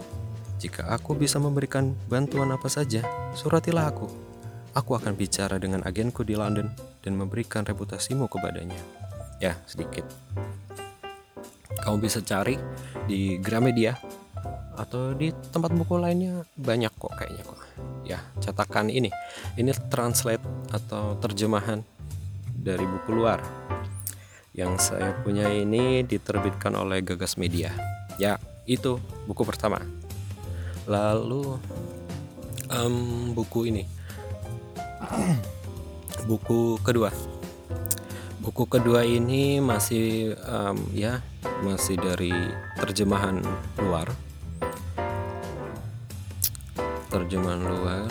Jika 0.62 0.90
aku 0.90 1.18
bisa 1.18 1.42
memberikan 1.42 1.94
bantuan 2.10 2.50
apa 2.54 2.70
saja, 2.70 3.02
suratilah 3.34 3.90
aku. 3.90 4.06
Aku 4.78 4.94
akan 4.94 5.18
bicara 5.18 5.58
dengan 5.58 5.82
agenku 5.82 6.22
di 6.22 6.38
London 6.38 6.70
dan 7.02 7.18
memberikan 7.18 7.66
reputasimu 7.66 8.30
kepadanya. 8.30 8.78
Ya, 9.42 9.58
sedikit. 9.66 10.06
Kamu 11.82 11.98
bisa 11.98 12.22
cari 12.22 12.58
di 13.10 13.42
Gramedia 13.42 13.98
atau 14.78 15.18
di 15.18 15.34
tempat 15.50 15.74
buku 15.74 15.98
lainnya 15.98 16.46
banyak 16.54 16.94
kok 16.94 17.14
kayaknya 17.18 17.44
kok. 17.46 17.60
Ya, 18.06 18.22
cetakan 18.38 18.94
ini. 18.94 19.10
Ini 19.58 19.74
translate 19.90 20.46
atau 20.70 21.18
terjemahan 21.18 21.82
dari 22.54 22.86
buku 22.86 23.10
luar. 23.14 23.42
Yang 24.58 24.90
saya 24.90 25.14
punya 25.22 25.54
ini 25.54 26.02
diterbitkan 26.02 26.74
oleh 26.74 27.06
Gagas 27.06 27.38
Media. 27.38 27.70
Ya, 28.18 28.42
itu 28.66 28.98
buku 29.30 29.46
pertama. 29.46 29.78
Lalu 30.90 31.62
um, 32.74 33.38
buku 33.38 33.70
ini. 33.70 33.86
Buku 36.28 36.76
kedua. 36.84 37.14
Buku 38.44 38.68
kedua 38.68 39.06
ini 39.08 39.64
masih 39.64 40.36
um, 40.44 40.76
ya 40.92 41.24
masih 41.64 41.96
dari 41.96 42.34
terjemahan 42.82 43.40
luar. 43.80 44.10
Terjemahan 47.14 47.62
luar. 47.64 48.10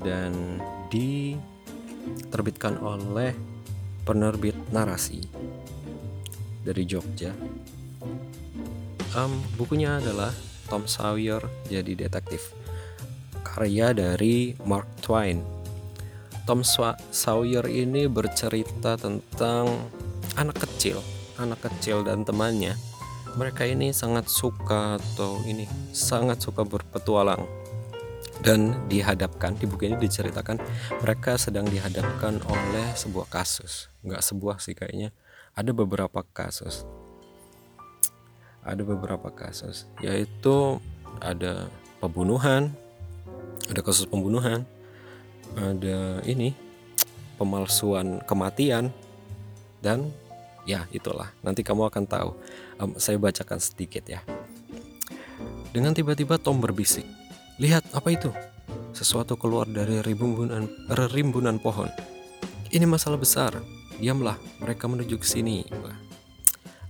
Dan 0.00 0.58
diterbitkan 0.90 2.80
oleh 2.82 3.49
penerbit 4.10 4.58
narasi 4.74 5.22
dari 6.66 6.82
Jogja. 6.82 7.30
Um, 9.14 9.38
bukunya 9.54 10.02
adalah 10.02 10.34
Tom 10.66 10.90
Sawyer 10.90 11.38
jadi 11.70 11.94
detektif. 11.94 12.50
Karya 13.46 13.94
dari 13.94 14.58
Mark 14.66 14.90
Twain. 14.98 15.46
Tom 16.42 16.66
Sawyer 16.66 17.70
ini 17.70 18.10
bercerita 18.10 18.98
tentang 18.98 19.70
anak 20.34 20.66
kecil 20.66 20.98
anak 21.40 21.64
kecil 21.64 22.04
dan 22.04 22.22
temannya. 22.22 22.76
Mereka 23.40 23.64
ini 23.64 23.96
sangat 23.96 24.28
suka 24.28 25.00
atau 25.00 25.40
ini 25.48 25.64
sangat 25.96 26.44
suka 26.44 26.66
berpetualang 26.66 27.59
dan 28.40 28.72
dihadapkan 28.88 29.52
di 29.56 29.68
buku 29.68 29.92
ini 29.92 29.96
diceritakan 30.00 30.56
mereka 31.04 31.36
sedang 31.36 31.68
dihadapkan 31.68 32.40
oleh 32.48 32.88
sebuah 32.96 33.28
kasus. 33.28 33.92
Nggak 34.00 34.22
sebuah 34.24 34.56
sih 34.64 34.72
kayaknya. 34.72 35.12
Ada 35.52 35.76
beberapa 35.76 36.24
kasus. 36.32 36.88
Ada 38.64 38.80
beberapa 38.80 39.28
kasus. 39.28 39.84
Yaitu 40.00 40.80
ada 41.20 41.68
pembunuhan 42.00 42.72
ada 43.68 43.80
kasus 43.84 44.08
pembunuhan 44.08 44.64
ada 45.54 46.24
ini 46.24 46.56
pemalsuan 47.36 48.24
kematian 48.24 48.88
dan 49.84 50.08
ya 50.64 50.88
itulah. 50.92 51.28
Nanti 51.44 51.60
kamu 51.60 51.92
akan 51.92 52.04
tahu. 52.08 52.30
Um, 52.80 52.96
saya 52.96 53.20
bacakan 53.20 53.60
sedikit 53.60 54.04
ya. 54.08 54.24
Dengan 55.70 55.92
tiba-tiba 55.92 56.40
Tom 56.40 56.58
berbisik 56.58 57.19
lihat 57.60 57.84
apa 57.92 58.08
itu? 58.10 58.32
Sesuatu 58.96 59.36
keluar 59.36 59.68
dari 59.68 60.00
rimbunan 60.02 60.66
rimbunan 61.12 61.60
pohon. 61.60 61.92
Ini 62.72 62.88
masalah 62.88 63.20
besar. 63.20 63.54
Diamlah 64.00 64.40
mereka 64.58 64.88
menuju 64.88 65.20
ke 65.20 65.26
sini. 65.28 65.68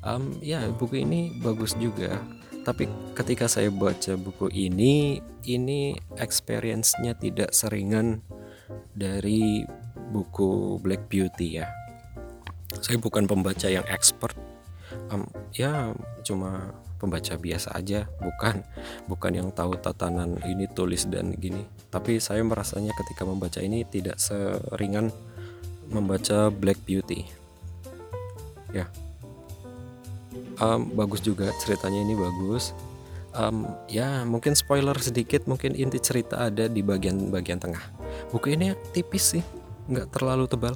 Um, 0.01 0.39
ya 0.41 0.65
buku 0.71 1.03
ini 1.03 1.35
bagus 1.43 1.77
juga. 1.77 2.23
Tapi 2.63 2.87
ketika 3.19 3.51
saya 3.51 3.69
baca 3.69 4.15
buku 4.15 4.49
ini 4.53 5.19
ini 5.45 5.97
experience-nya 6.17 7.19
tidak 7.19 7.51
seringan 7.51 8.23
dari 8.95 9.65
buku 10.15 10.79
Black 10.79 11.11
Beauty 11.11 11.61
ya. 11.61 11.67
Saya 12.79 12.97
bukan 13.03 13.27
pembaca 13.27 13.67
yang 13.67 13.85
expert. 13.91 14.39
Um, 15.11 15.27
ya 15.51 15.91
cuma 16.23 16.71
pembaca 17.01 17.41
biasa 17.41 17.73
aja 17.73 18.05
bukan 18.21 18.61
bukan 19.09 19.33
yang 19.33 19.49
tahu 19.49 19.81
tatanan 19.81 20.37
ini 20.45 20.69
tulis 20.69 21.09
dan 21.09 21.33
gini. 21.33 21.65
Tapi 21.89 22.21
saya 22.21 22.45
merasanya 22.45 22.93
ketika 22.93 23.25
membaca 23.25 23.65
ini 23.65 23.89
tidak 23.89 24.21
seringan 24.21 25.09
membaca 25.89 26.53
Black 26.53 26.79
Beauty. 26.85 27.27
Ya. 28.71 28.87
Um, 30.61 30.93
bagus 30.93 31.25
juga 31.25 31.51
ceritanya 31.65 32.05
ini 32.05 32.15
bagus. 32.15 32.77
Um, 33.31 33.65
ya 33.87 34.27
mungkin 34.27 34.59
spoiler 34.59 34.95
sedikit 34.99 35.47
mungkin 35.47 35.79
inti 35.79 36.03
cerita 36.03 36.51
ada 36.51 36.69
di 36.69 36.85
bagian-bagian 36.85 37.59
tengah. 37.63 37.83
Buku 38.31 38.55
ini 38.55 38.77
tipis 38.93 39.39
sih 39.39 39.43
nggak 39.91 40.15
terlalu 40.15 40.47
tebal. 40.47 40.75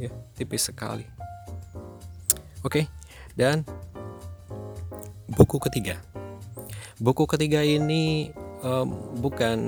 Ya 0.00 0.10
tipis 0.34 0.66
sekali. 0.66 1.06
Oke 2.66 2.82
okay, 2.82 2.84
dan 3.38 3.62
buku 5.30 5.58
ketiga. 5.58 5.98
Buku 6.96 7.28
ketiga 7.28 7.60
ini 7.60 8.30
um, 8.62 9.18
bukan 9.18 9.58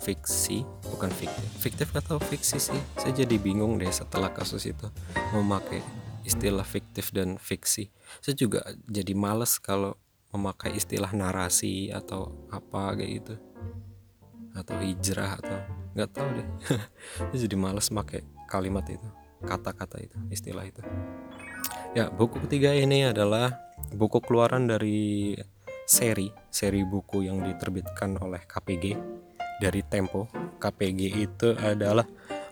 fiksi 0.00 0.64
bukan 0.88 1.12
fiktif. 1.12 1.48
Fiktif 1.60 1.88
atau 1.92 2.16
fiksi 2.20 2.58
sih? 2.60 2.80
Saya 2.96 3.12
jadi 3.24 3.36
bingung 3.36 3.76
deh 3.76 3.90
setelah 3.92 4.32
kasus 4.32 4.68
itu 4.68 4.88
memakai 5.36 5.84
istilah 6.24 6.64
fiktif 6.64 7.12
dan 7.12 7.36
fiksi. 7.36 7.92
Saya 8.24 8.36
juga 8.36 8.64
jadi 8.88 9.12
males 9.16 9.60
kalau 9.60 9.96
memakai 10.30 10.78
istilah 10.78 11.10
narasi 11.12 11.90
atau 11.90 12.48
apa 12.48 12.96
gitu. 13.00 13.34
Atau 14.54 14.78
hijrah 14.82 15.38
atau 15.38 15.58
nggak 15.94 16.10
tahu 16.10 16.28
deh. 16.38 16.48
Jadi 17.46 17.54
males 17.54 17.86
pakai 17.86 18.26
kalimat 18.50 18.82
itu 18.90 19.06
kata-kata 19.46 20.02
itu 20.02 20.18
istilah 20.30 20.66
itu. 20.66 20.82
Ya 21.94 22.10
buku 22.10 22.38
ketiga 22.46 22.74
ini 22.74 23.06
adalah 23.06 23.69
buku 23.94 24.18
keluaran 24.22 24.68
dari 24.68 25.34
seri 25.88 26.30
seri 26.52 26.86
buku 26.86 27.26
yang 27.26 27.42
diterbitkan 27.42 28.20
oleh 28.22 28.44
KPG 28.46 28.94
dari 29.58 29.82
Tempo 29.84 30.30
KPG 30.62 31.00
itu 31.18 31.48
adalah 31.58 32.06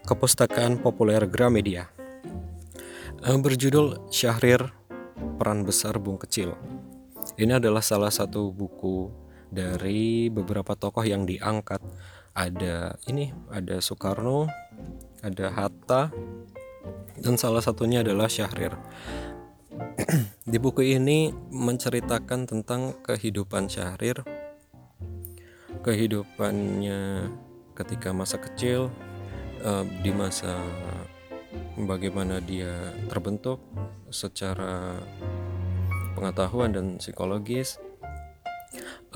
Kepustakaan 0.09 0.81
Populer 0.81 1.29
Gramedia 1.29 1.99
Eh, 3.19 3.35
berjudul 3.35 4.15
Syahrir 4.15 4.71
Peran 5.43 5.67
Besar 5.67 5.99
Bung 5.99 6.23
Kecil. 6.23 6.55
Ini 7.35 7.59
adalah 7.59 7.83
salah 7.83 8.15
satu 8.15 8.55
buku 8.55 9.11
dari 9.51 10.31
beberapa 10.31 10.79
tokoh 10.79 11.03
yang 11.03 11.27
diangkat. 11.27 11.83
Ada 12.31 12.95
ini, 13.11 13.35
ada 13.51 13.83
Soekarno, 13.83 14.47
ada 15.19 15.51
Hatta, 15.51 16.15
dan 17.19 17.35
salah 17.35 17.59
satunya 17.59 18.07
adalah 18.07 18.31
Syahrir. 18.31 18.79
Di 20.53 20.57
buku 20.57 20.97
ini 20.97 21.29
menceritakan 21.53 22.49
tentang 22.49 22.97
kehidupan 23.05 23.69
Syahrir, 23.69 24.25
kehidupannya 25.85 27.29
ketika 27.77 28.11
masa 28.17 28.41
kecil, 28.41 28.89
uh, 29.63 29.85
di 30.01 30.11
masa 30.11 30.57
bagaimana 31.77 32.41
dia 32.41 32.97
terbentuk 33.13 33.61
secara 34.09 34.99
pengetahuan 36.17 36.73
dan 36.73 36.87
psikologis. 36.97 37.77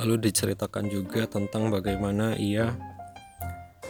Lalu 0.00 0.32
diceritakan 0.32 0.88
juga 0.88 1.28
tentang 1.28 1.68
bagaimana 1.68 2.32
ia 2.40 2.72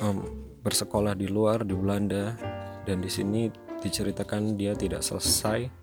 um, 0.02 0.22
bersekolah 0.62 1.14
di 1.14 1.30
luar 1.30 1.62
di 1.62 1.74
Belanda 1.74 2.34
dan 2.82 2.98
di 2.98 3.06
sini 3.06 3.46
diceritakan 3.82 4.58
dia 4.58 4.74
tidak 4.74 5.06
selesai 5.06 5.81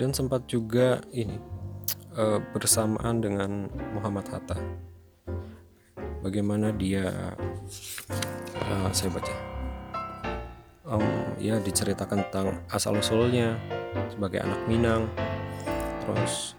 dan 0.00 0.16
sempat 0.16 0.48
juga 0.48 1.04
ini 1.12 1.36
uh, 2.16 2.40
bersamaan 2.56 3.20
dengan 3.20 3.68
Muhammad 3.92 4.32
Hatta. 4.32 4.56
Bagaimana 6.24 6.72
dia 6.72 7.36
uh, 8.64 8.88
saya 8.96 9.12
baca 9.12 9.34
um, 10.88 11.36
ya 11.36 11.60
diceritakan 11.60 12.24
tentang 12.28 12.48
asal 12.72 12.96
usulnya 12.96 13.60
sebagai 14.08 14.40
anak 14.40 14.60
Minang 14.68 15.08
terus 16.04 16.56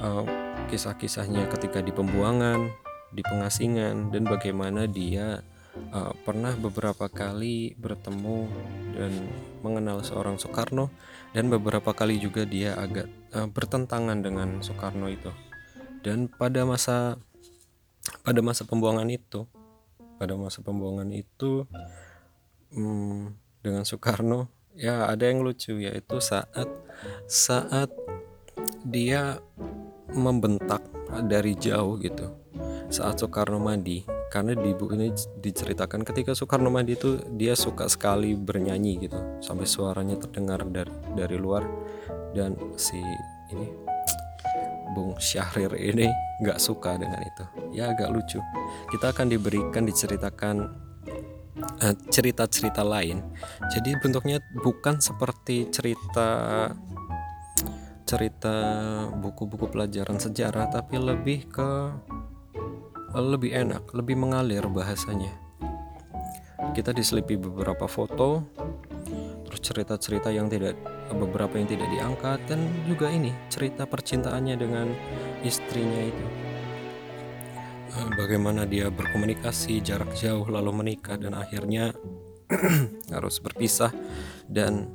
uh, 0.00 0.24
kisah-kisahnya 0.68 1.48
ketika 1.48 1.80
di 1.80 1.92
pembuangan 1.92 2.72
di 3.12 3.20
pengasingan 3.20 4.08
dan 4.08 4.24
bagaimana 4.24 4.88
dia 4.88 5.44
uh, 5.92 6.12
pernah 6.24 6.52
beberapa 6.56 7.08
kali 7.08 7.72
bertemu 7.76 8.48
dan 8.96 9.12
mengenal 9.64 10.04
seorang 10.04 10.36
Soekarno 10.36 10.92
dan 11.32 11.48
beberapa 11.48 11.96
kali 11.96 12.20
juga 12.20 12.44
dia 12.44 12.76
agak 12.76 13.08
uh, 13.32 13.48
bertentangan 13.48 14.20
dengan 14.20 14.60
Soekarno 14.60 15.08
itu. 15.08 15.32
Dan 16.02 16.26
pada 16.26 16.66
masa 16.66 17.16
pada 18.26 18.40
masa 18.42 18.66
pembuangan 18.66 19.06
itu 19.06 19.46
pada 20.18 20.34
masa 20.34 20.62
pembuangan 20.62 21.10
itu 21.14 21.66
hmm, 22.74 23.34
dengan 23.62 23.82
Soekarno 23.86 24.50
ya 24.74 25.06
ada 25.06 25.28
yang 25.28 25.44
lucu 25.44 25.78
yaitu 25.78 26.18
saat 26.18 26.66
saat 27.28 27.90
dia 28.82 29.38
membentak 30.12 30.82
dari 31.26 31.54
jauh 31.56 31.96
gitu. 32.00 32.34
Saat 32.92 33.24
Soekarno 33.24 33.56
mandi 33.56 34.21
karena 34.32 34.56
di 34.56 34.72
buku 34.72 34.96
ini 34.96 35.12
diceritakan 35.44 36.08
ketika 36.08 36.32
Soekarno 36.32 36.72
mandi 36.72 36.96
itu 36.96 37.20
dia 37.36 37.52
suka 37.52 37.84
sekali 37.84 38.32
bernyanyi 38.32 39.04
gitu 39.04 39.20
sampai 39.44 39.68
suaranya 39.68 40.16
terdengar 40.16 40.64
dari 40.64 40.88
dari 41.12 41.36
luar. 41.36 41.68
Dan 42.32 42.56
si 42.80 42.96
ini 43.52 43.68
Bung 44.96 45.20
Syahrir 45.20 45.76
ini 45.76 46.08
nggak 46.40 46.56
suka 46.56 46.96
dengan 46.96 47.20
itu. 47.20 47.44
Ya 47.76 47.92
agak 47.92 48.08
lucu. 48.08 48.40
Kita 48.88 49.12
akan 49.12 49.28
diberikan 49.28 49.84
diceritakan 49.84 50.56
eh, 51.84 51.94
cerita-cerita 52.08 52.80
uh, 52.80 52.88
lain. 52.88 53.20
Jadi 53.68 54.00
bentuknya 54.00 54.40
bukan 54.64 54.96
seperti 54.96 55.68
cerita 55.68 56.72
cerita 58.08 58.56
buku-buku 59.20 59.68
pelajaran 59.68 60.16
sejarah 60.16 60.72
tapi 60.72 60.96
lebih 60.96 61.48
ke 61.52 61.70
lebih 63.20 63.52
enak, 63.52 63.92
lebih 63.92 64.16
mengalir 64.16 64.64
bahasanya. 64.68 65.32
Kita 66.72 66.96
diselipi 66.96 67.36
beberapa 67.36 67.84
foto, 67.84 68.48
terus 69.44 69.60
cerita-cerita 69.60 70.32
yang 70.32 70.48
tidak 70.48 70.78
beberapa 71.12 71.60
yang 71.60 71.68
tidak 71.68 71.92
diangkat 71.92 72.40
dan 72.48 72.64
juga 72.88 73.12
ini 73.12 73.36
cerita 73.52 73.84
percintaannya 73.84 74.56
dengan 74.56 74.88
istrinya 75.44 76.00
itu. 76.08 76.26
Eh, 77.92 78.08
bagaimana 78.16 78.64
dia 78.64 78.88
berkomunikasi 78.88 79.84
jarak 79.84 80.16
jauh 80.16 80.48
lalu 80.48 80.72
menikah 80.72 81.20
dan 81.20 81.36
akhirnya 81.36 81.92
harus 83.16 83.36
berpisah 83.44 83.92
dan 84.48 84.88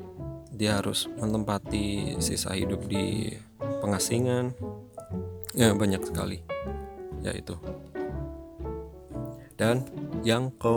dia 0.49 0.81
harus 0.81 1.05
menempati 1.05 2.17
sisa 2.17 2.57
hidup 2.57 2.89
di 2.89 3.37
pengasingan 3.61 4.57
ya 5.53 5.77
banyak 5.77 6.01
sekali 6.01 6.41
ya 7.21 7.37
itu 7.37 7.53
dan 9.57 9.81
yang 10.21 10.53
ke 10.53 10.73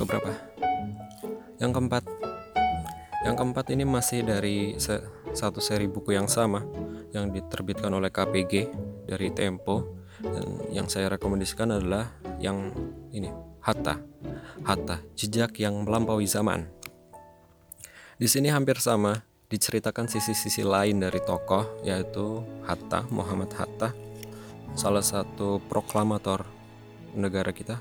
keberapa? 0.00 0.32
Yang 1.60 1.70
keempat. 1.76 2.04
Yang 3.28 3.34
keempat 3.36 3.66
ini 3.76 3.84
masih 3.84 4.24
dari 4.24 4.80
se 4.80 4.96
satu 5.36 5.60
seri 5.60 5.84
buku 5.84 6.16
yang 6.16 6.24
sama 6.24 6.64
yang 7.12 7.28
diterbitkan 7.28 7.92
oleh 7.92 8.08
KPG 8.08 8.72
dari 9.04 9.28
Tempo. 9.36 9.94
Dan 10.16 10.72
yang 10.72 10.88
saya 10.88 11.12
rekomendasikan 11.12 11.76
adalah 11.76 12.08
yang 12.40 12.72
ini 13.12 13.28
Hatta. 13.60 14.00
Hatta 14.64 15.04
jejak 15.12 15.60
yang 15.60 15.84
melampaui 15.84 16.24
zaman. 16.24 16.64
Di 18.16 18.24
sini 18.24 18.48
hampir 18.48 18.80
sama 18.80 19.20
diceritakan 19.52 20.08
sisi-sisi 20.08 20.64
lain 20.64 21.04
dari 21.04 21.20
tokoh 21.20 21.84
yaitu 21.84 22.40
Hatta 22.64 23.04
Muhammad 23.12 23.52
Hatta 23.54 23.92
salah 24.72 25.04
satu 25.04 25.60
proklamator 25.68 26.42
negara 27.14 27.54
kita 27.54 27.78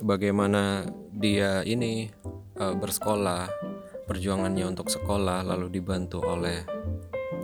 bagaimana 0.00 0.88
dia 1.12 1.60
ini 1.66 2.08
uh, 2.56 2.72
bersekolah, 2.72 3.50
perjuangannya 4.08 4.64
untuk 4.72 4.88
sekolah 4.88 5.44
lalu 5.44 5.68
dibantu 5.68 6.24
oleh 6.24 6.64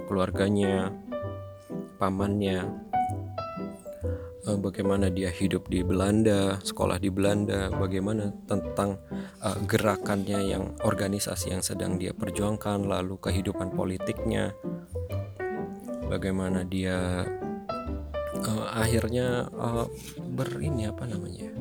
keluarganya, 0.08 0.88
pamannya, 2.00 2.64
uh, 4.48 4.56
bagaimana 4.56 5.12
dia 5.12 5.28
hidup 5.28 5.68
di 5.68 5.84
Belanda, 5.84 6.56
sekolah 6.64 6.96
di 6.96 7.12
Belanda, 7.12 7.68
bagaimana 7.68 8.32
tentang 8.48 8.96
uh, 9.44 9.58
gerakannya 9.68 10.40
yang 10.48 10.72
organisasi 10.80 11.52
yang 11.52 11.61
sedang 11.61 12.00
dia 12.00 12.16
perjuangkan, 12.16 12.88
lalu 12.88 13.20
kehidupan 13.20 13.76
politiknya, 13.76 14.56
bagaimana 16.08 16.64
dia 16.64 17.28
uh, 18.40 18.66
akhirnya 18.72 19.52
uh, 19.52 19.84
ber 20.32 20.48
ini 20.64 20.88
apa 20.88 21.04
namanya 21.04 21.52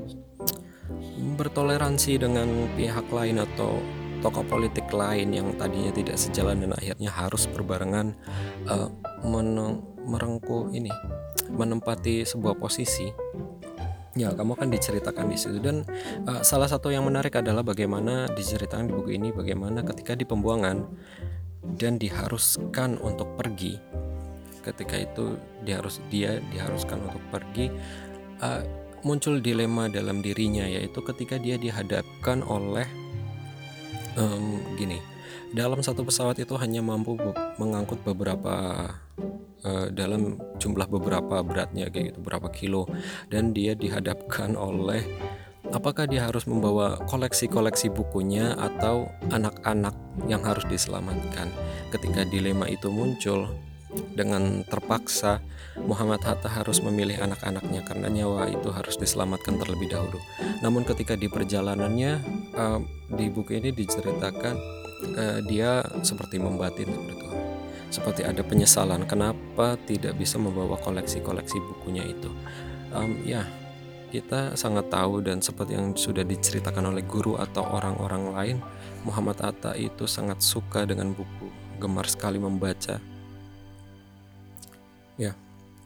bertoleransi 1.18 2.22
dengan 2.22 2.70
pihak 2.78 3.10
lain 3.10 3.42
atau 3.42 3.82
tokoh 4.22 4.46
politik 4.50 4.90
lain 4.90 5.30
yang 5.30 5.54
tadinya 5.58 5.94
tidak 5.94 6.18
sejalan 6.18 6.66
dan 6.66 6.72
akhirnya 6.74 7.10
harus 7.14 7.46
berbarengan 7.50 8.18
uh, 8.66 8.90
merengkuh 10.08 10.74
ini 10.74 10.90
menempati 11.52 12.26
sebuah 12.26 12.58
posisi. 12.58 13.10
Ya 14.18 14.34
kamu 14.34 14.58
akan 14.58 14.70
diceritakan 14.74 15.30
di 15.30 15.38
situ. 15.38 15.62
Dan 15.62 15.86
uh, 16.26 16.42
salah 16.42 16.66
satu 16.66 16.90
yang 16.90 17.06
menarik 17.06 17.38
adalah 17.38 17.62
bagaimana 17.62 18.26
diceritakan 18.34 18.90
di 18.90 18.94
buku 18.98 19.12
ini 19.14 19.30
bagaimana 19.30 19.86
ketika 19.86 20.18
di 20.18 20.26
pembuangan 20.26 20.82
dan 21.78 22.02
diharuskan 22.02 22.98
untuk 22.98 23.38
pergi. 23.38 23.78
Ketika 24.66 24.98
itu 24.98 25.38
diharus 25.64 26.02
dia 26.10 26.42
diharuskan 26.52 27.06
untuk 27.06 27.22
pergi 27.30 27.70
uh, 28.42 28.87
muncul 29.08 29.40
dilema 29.40 29.88
dalam 29.88 30.20
dirinya 30.20 30.68
yaitu 30.68 31.00
ketika 31.00 31.40
dia 31.40 31.56
dihadapkan 31.56 32.44
oleh 32.44 32.84
um, 34.20 34.60
gini 34.76 35.00
dalam 35.56 35.80
satu 35.80 36.04
pesawat 36.04 36.44
itu 36.44 36.60
hanya 36.60 36.84
mampu 36.84 37.16
mengangkut 37.56 38.04
beberapa 38.04 38.84
uh, 39.64 39.88
dalam 39.96 40.36
jumlah 40.60 40.88
beberapa 40.92 41.40
beratnya 41.40 41.88
kayak 41.88 42.14
gitu 42.14 42.20
berapa 42.20 42.48
kilo. 42.52 42.84
Dan 43.32 43.56
dia 43.56 43.72
dihadapkan 43.72 44.60
oleh 44.60 45.08
apakah 45.72 46.04
dia 46.04 46.28
harus 46.28 46.44
membawa 46.52 47.00
koleksi-koleksi 47.08 47.92
bukunya 47.96 48.60
atau 48.60 49.08
anak-anak 49.32 49.96
yang 50.28 50.44
harus 50.44 50.68
diselamatkan? 50.68 51.48
Ketika 51.96 52.28
dilema 52.28 52.68
itu 52.68 52.92
muncul 52.92 53.48
dengan 54.16 54.66
terpaksa 54.66 55.42
Muhammad 55.78 56.26
Hatta 56.26 56.50
harus 56.50 56.82
memilih 56.82 57.22
anak-anaknya 57.22 57.86
karena 57.86 58.10
nyawa 58.10 58.50
itu 58.50 58.74
harus 58.74 58.98
diselamatkan 58.98 59.62
terlebih 59.62 59.94
dahulu. 59.94 60.18
Namun 60.66 60.82
ketika 60.90 61.14
di 61.14 61.30
perjalanannya 61.30 62.12
uh, 62.58 62.82
di 63.14 63.30
buku 63.30 63.62
ini 63.62 63.70
diceritakan 63.70 64.56
uh, 65.18 65.40
dia 65.46 65.86
seperti 66.02 66.42
membatin 66.42 66.90
seperti 66.90 67.14
itu. 67.14 67.28
Seperti 67.88 68.22
ada 68.28 68.44
penyesalan 68.44 69.08
kenapa 69.08 69.80
tidak 69.88 70.20
bisa 70.20 70.36
membawa 70.36 70.76
koleksi-koleksi 70.82 71.56
bukunya 71.62 72.04
itu. 72.04 72.28
Um, 72.92 73.24
ya, 73.24 73.48
kita 74.12 74.60
sangat 74.60 74.92
tahu 74.92 75.24
dan 75.24 75.40
seperti 75.40 75.80
yang 75.80 75.96
sudah 75.96 76.28
diceritakan 76.28 76.92
oleh 76.92 77.04
guru 77.08 77.40
atau 77.40 77.64
orang-orang 77.64 78.24
lain, 78.36 78.58
Muhammad 79.08 79.40
Hatta 79.40 79.72
itu 79.80 80.04
sangat 80.04 80.44
suka 80.44 80.84
dengan 80.84 81.16
buku, 81.16 81.48
gemar 81.80 82.08
sekali 82.12 82.40
membaca 82.44 83.00
Ya, 85.18 85.34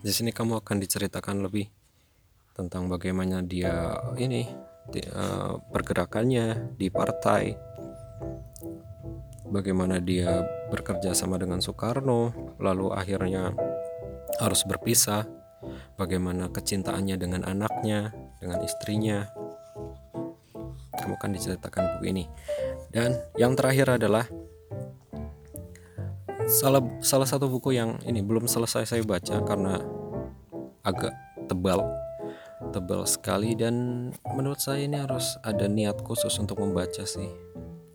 di 0.03 0.11
sini 0.11 0.35
kamu 0.35 0.59
akan 0.59 0.83
diceritakan 0.83 1.39
lebih 1.39 1.71
tentang 2.51 2.91
bagaimana 2.91 3.39
dia 3.39 3.95
ini 4.19 4.43
di, 4.91 4.99
uh, 5.07 5.55
pergerakannya 5.71 6.75
di 6.75 6.91
partai, 6.91 7.55
bagaimana 9.47 10.03
dia 10.03 10.43
bekerja 10.67 11.15
sama 11.15 11.39
dengan 11.39 11.63
Soekarno, 11.63 12.55
lalu 12.59 12.91
akhirnya 12.91 13.55
harus 14.43 14.67
berpisah, 14.67 15.23
bagaimana 15.95 16.51
kecintaannya 16.51 17.15
dengan 17.15 17.47
anaknya, 17.47 18.11
dengan 18.43 18.59
istrinya. 18.67 19.31
Kamu 20.91 21.15
akan 21.15 21.31
diceritakan 21.31 21.97
buku 21.97 22.05
ini. 22.11 22.25
Dan 22.91 23.15
yang 23.39 23.55
terakhir 23.55 23.95
adalah 23.95 24.27
salah 26.51 26.83
salah 26.99 27.23
satu 27.23 27.47
buku 27.47 27.79
yang 27.79 27.95
ini 28.03 28.19
belum 28.19 28.43
selesai 28.43 28.83
saya 28.83 29.03
baca 29.07 29.39
karena 29.47 29.79
agak 30.83 31.15
tebal 31.47 31.79
tebal 32.75 33.07
sekali 33.07 33.55
dan 33.55 34.11
menurut 34.35 34.59
saya 34.59 34.83
ini 34.83 34.99
harus 34.99 35.39
ada 35.47 35.71
niat 35.71 36.03
khusus 36.03 36.35
untuk 36.43 36.59
membaca 36.59 37.07
sih. 37.07 37.31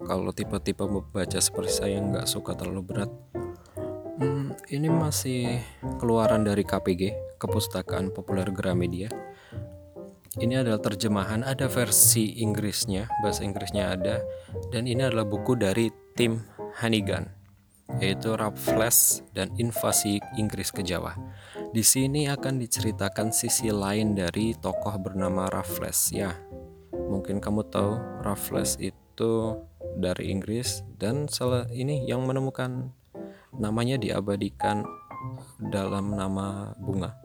Kalau 0.06 0.32
tipe-tipe 0.32 0.86
membaca 0.88 1.36
seperti 1.36 1.72
saya 1.84 2.00
nggak 2.00 2.24
suka 2.24 2.56
terlalu 2.56 2.82
berat 2.94 3.10
hmm, 4.22 4.56
ini 4.72 4.88
masih 4.88 5.60
keluaran 6.00 6.46
dari 6.46 6.64
KPG 6.64 7.36
Kepustakaan 7.36 8.08
Populer 8.14 8.48
Gramedia. 8.56 9.12
Ini 10.36 10.64
adalah 10.64 10.80
terjemahan 10.80 11.44
ada 11.44 11.68
versi 11.68 12.40
Inggrisnya 12.40 13.08
bahasa 13.20 13.44
Inggrisnya 13.44 13.92
ada 13.92 14.20
dan 14.72 14.88
ini 14.88 15.04
adalah 15.04 15.24
buku 15.28 15.56
dari 15.56 15.88
tim 16.12 16.40
Hanigan 16.76 17.35
yaitu 18.02 18.34
Raffles 18.34 19.22
dan 19.32 19.52
invasi 19.56 20.18
Inggris 20.36 20.74
ke 20.74 20.82
Jawa. 20.82 21.14
Di 21.70 21.80
sini 21.80 22.26
akan 22.28 22.58
diceritakan 22.60 23.30
sisi 23.30 23.70
lain 23.70 24.18
dari 24.18 24.52
tokoh 24.58 24.98
bernama 25.00 25.48
Raffles 25.48 26.10
ya. 26.12 26.34
Mungkin 26.92 27.38
kamu 27.38 27.66
tahu 27.70 28.22
Raffles 28.26 28.76
itu 28.82 29.56
dari 29.96 30.34
Inggris 30.34 30.84
dan 31.00 31.30
salah 31.30 31.64
ini 31.72 32.04
yang 32.04 32.26
menemukan 32.28 32.92
namanya 33.56 33.96
diabadikan 33.96 34.84
dalam 35.58 36.12
nama 36.12 36.76
bunga 36.76 37.16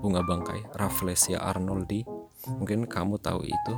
bunga 0.00 0.24
bangkai 0.24 0.74
Rafflesia 0.74 1.38
arnoldi 1.38 2.02
mungkin 2.48 2.88
kamu 2.88 3.20
tahu 3.20 3.44
itu 3.44 3.74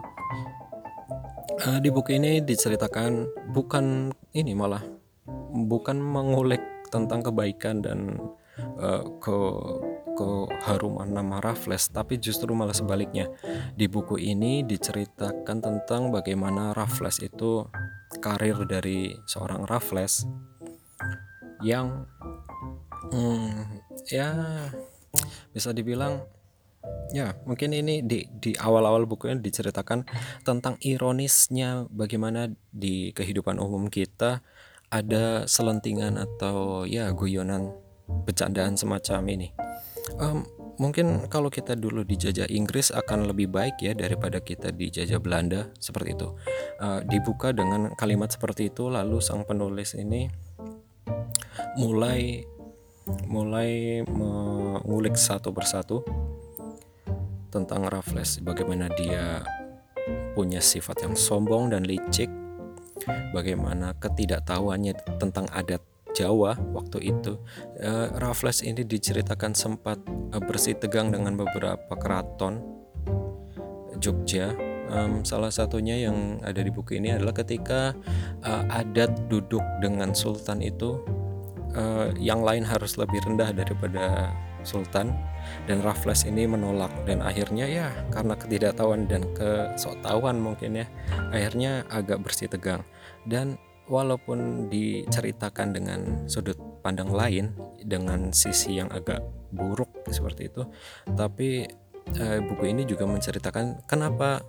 uh, 1.66 1.79
di 1.83 1.90
buku 1.90 2.18
ini 2.18 2.42
diceritakan 2.42 3.27
bukan 3.51 4.14
ini 4.33 4.55
malah 4.55 4.83
bukan 5.53 5.99
mengulik 5.99 6.62
tentang 6.91 7.23
kebaikan 7.23 7.83
dan 7.83 8.19
uh, 8.79 9.03
ke 9.21 9.39
keharuman 10.17 11.12
nama 11.12 11.45
Raffles, 11.45 11.93
tapi 11.93 12.17
justru 12.17 12.57
malah 12.57 12.73
sebaliknya. 12.73 13.29
Di 13.77 13.85
buku 13.85 14.17
ini 14.17 14.65
diceritakan 14.65 15.61
tentang 15.61 16.09
bagaimana 16.09 16.73
Raffles 16.73 17.21
itu 17.21 17.69
karir 18.25 18.57
dari 18.65 19.12
seorang 19.29 19.69
Raffles 19.69 20.25
yang 21.61 22.09
hmm, 23.12 23.85
ya 24.09 24.33
bisa 25.53 25.73
dibilang 25.73 26.25
ya 27.11 27.35
mungkin 27.47 27.75
ini 27.75 28.03
di 28.03 28.27
di 28.29 28.55
awal-awal 28.55 29.07
bukunya 29.07 29.39
diceritakan 29.39 30.07
tentang 30.47 30.79
ironisnya 30.83 31.87
bagaimana 31.91 32.51
di 32.71 33.11
kehidupan 33.11 33.59
umum 33.59 33.91
kita 33.91 34.43
ada 35.03 35.45
selentingan 35.45 36.17
atau 36.17 36.89
ya 36.89 37.13
guyonan 37.13 37.73
bercandaan 38.25 38.79
semacam 38.81 39.21
ini? 39.29 39.49
Um, 40.17 40.47
mungkin 40.81 41.29
kalau 41.29 41.53
kita 41.53 41.77
dulu 41.77 42.07
dijajah 42.07 42.49
Inggris 42.49 42.89
akan 42.95 43.29
lebih 43.29 43.53
baik 43.53 43.81
ya 43.83 43.93
daripada 43.93 44.41
kita 44.41 44.73
dijajah 44.73 45.21
Belanda 45.21 45.69
seperti 45.77 46.17
itu. 46.17 46.33
Uh, 46.81 47.01
dibuka 47.05 47.53
dengan 47.53 47.93
kalimat 47.97 48.33
seperti 48.33 48.73
itu 48.73 48.89
lalu 48.89 49.21
sang 49.21 49.45
penulis 49.45 49.97
ini 49.97 50.29
mulai 51.77 52.45
mulai 53.29 54.03
mengulik 54.03 55.15
satu 55.15 55.55
persatu 55.55 56.03
tentang 57.55 57.87
Raffles 57.87 58.43
bagaimana 58.43 58.91
dia 58.93 59.47
punya 60.35 60.61
sifat 60.61 61.07
yang 61.07 61.15
sombong 61.15 61.71
dan 61.73 61.87
licik 61.87 62.29
bagaimana 63.33 63.93
ketidaktahuannya 63.99 65.19
tentang 65.21 65.47
adat 65.53 65.83
Jawa 66.17 66.57
waktu 66.73 67.13
itu? 67.13 67.37
Uh, 67.77 68.09
Raffles 68.17 68.65
ini 68.65 68.83
diceritakan 68.89 69.53
sempat 69.53 70.01
uh, 70.33 70.41
bersih 70.41 70.79
tegang 70.81 71.13
dengan 71.13 71.37
beberapa 71.37 71.93
keraton 72.01 72.65
Jogja. 74.01 74.57
Um, 74.87 75.27
salah 75.27 75.51
satunya 75.51 75.99
yang 75.99 76.39
ada 76.47 76.63
di 76.63 76.71
buku 76.71 77.03
ini 77.03 77.11
adalah 77.11 77.35
ketika 77.35 77.91
uh, 78.47 78.65
adat 78.71 79.27
duduk 79.27 79.63
dengan 79.83 80.15
sultan 80.15 80.63
itu 80.63 81.03
uh, 81.75 82.15
yang 82.17 82.41
lain 82.47 82.63
harus 82.63 82.95
lebih 82.95 83.19
rendah 83.27 83.51
daripada 83.51 84.31
Sultan 84.67 85.15
dan 85.71 85.79
Raffles 85.81 86.27
ini 86.27 86.45
menolak. 86.45 86.91
Dan 87.07 87.23
akhirnya 87.23 87.65
ya 87.71 87.89
karena 88.11 88.35
ketidaktahuan 88.35 89.07
dan 89.07 89.23
kesoktahuan 89.33 90.43
mungkin 90.43 90.83
ya 90.83 90.87
akhirnya 91.31 91.87
agak 91.89 92.21
bersih 92.27 92.51
tegang. 92.51 92.83
Dan 93.23 93.57
walaupun 93.87 94.67
diceritakan 94.67 95.69
dengan 95.71 96.01
sudut 96.27 96.59
pandang 96.83 97.15
lain 97.15 97.55
dengan 97.87 98.35
sisi 98.35 98.83
yang 98.83 98.91
agak 98.91 99.23
buruk 99.55 99.91
seperti 100.11 100.51
itu 100.51 100.67
tapi 101.15 101.71
uh, 102.19 102.39
buku 102.43 102.67
ini 102.67 102.83
juga 102.83 103.07
menceritakan 103.07 103.87
kenapa 103.87 104.43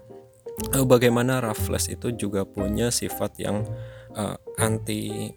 uh, 0.73 0.85
bagaimana 0.89 1.37
Raffles 1.37 1.85
itu 1.93 2.17
juga 2.17 2.49
punya 2.49 2.89
sifat 2.89 3.37
yang 3.37 3.61
uh, 4.17 4.41
anti 4.57 5.29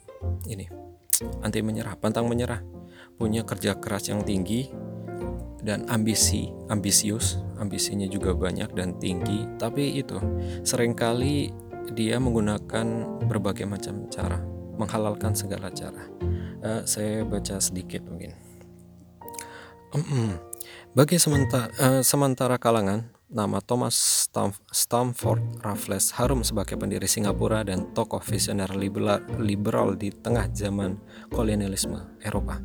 ini 0.49 0.81
anti 1.45 1.61
menyerah, 1.61 1.97
pantang 2.01 2.27
menyerah, 2.27 2.65
punya 3.21 3.45
kerja 3.45 3.77
keras 3.77 4.09
yang 4.09 4.25
tinggi 4.25 4.73
dan 5.61 5.85
ambisi, 5.93 6.49
ambisius, 6.73 7.37
ambisinya 7.61 8.09
juga 8.09 8.33
banyak 8.33 8.73
dan 8.73 8.97
tinggi. 8.97 9.45
Tapi 9.61 10.01
itu 10.01 10.17
sering 10.65 10.97
kali 10.97 11.53
dia 11.93 12.17
menggunakan 12.17 13.21
berbagai 13.29 13.69
macam 13.69 14.09
cara, 14.09 14.41
menghalalkan 14.81 15.37
segala 15.37 15.69
cara. 15.69 16.09
Uh, 16.65 16.81
saya 16.89 17.29
baca 17.29 17.61
sedikit 17.61 18.01
mungkin. 18.09 18.33
Bagi 20.97 21.21
sementara, 21.21 21.69
uh, 21.77 22.01
sementara 22.01 22.57
kalangan, 22.57 23.13
Nama 23.31 23.63
Thomas 23.63 24.27
Stamford 24.75 25.63
Raffles 25.63 26.11
harum 26.19 26.43
sebagai 26.43 26.75
pendiri 26.75 27.07
Singapura 27.07 27.63
dan 27.63 27.95
tokoh 27.95 28.19
visioner 28.19 28.67
liberal 29.39 29.95
di 29.95 30.11
tengah 30.11 30.51
zaman 30.51 30.99
kolonialisme 31.31 32.19
Eropa. 32.27 32.59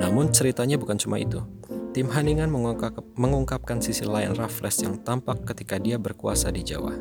Namun 0.00 0.32
ceritanya 0.32 0.80
bukan 0.80 0.96
cuma 0.96 1.20
itu. 1.20 1.44
Tim 1.92 2.08
Haningan 2.08 2.48
mengungkap, 2.48 2.96
mengungkapkan 3.12 3.84
sisi 3.84 4.08
lain 4.08 4.32
Raffles 4.32 4.80
yang 4.80 5.04
tampak 5.04 5.44
ketika 5.52 5.76
dia 5.76 6.00
berkuasa 6.00 6.48
di 6.48 6.64
Jawa. 6.64 6.96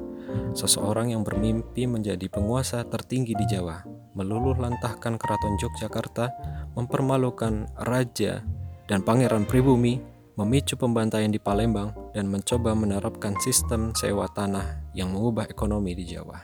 Seseorang 0.51 1.15
yang 1.15 1.23
bermimpi 1.23 1.87
menjadi 1.87 2.27
penguasa 2.27 2.83
tertinggi 2.83 3.31
di 3.31 3.47
Jawa, 3.47 3.79
meluluh 4.11 4.59
lantahkan 4.59 5.15
keraton 5.15 5.55
Yogyakarta, 5.55 6.35
mempermalukan 6.75 7.71
raja 7.79 8.43
dan 8.91 9.07
pangeran 9.07 9.47
pribumi 9.47 10.03
memicu 10.35 10.75
pembantaian 10.75 11.31
di 11.31 11.39
Palembang, 11.39 11.95
dan 12.11 12.27
mencoba 12.27 12.75
menerapkan 12.75 13.35
sistem 13.39 13.95
sewa 13.95 14.27
tanah 14.27 14.83
yang 14.91 15.11
mengubah 15.11 15.47
ekonomi 15.47 15.95
di 15.95 16.11
Jawa. 16.11 16.39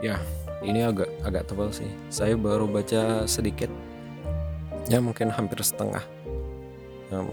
Ya, 0.00 0.16
ini 0.64 0.80
agak 0.84 1.08
agak 1.24 1.48
tebal 1.48 1.68
sih. 1.72 1.88
Saya 2.08 2.36
baru 2.36 2.64
baca 2.64 3.28
sedikit, 3.28 3.68
ya 4.88 5.04
mungkin 5.04 5.28
hampir 5.28 5.60
setengah. 5.60 6.04
Um, 7.08 7.28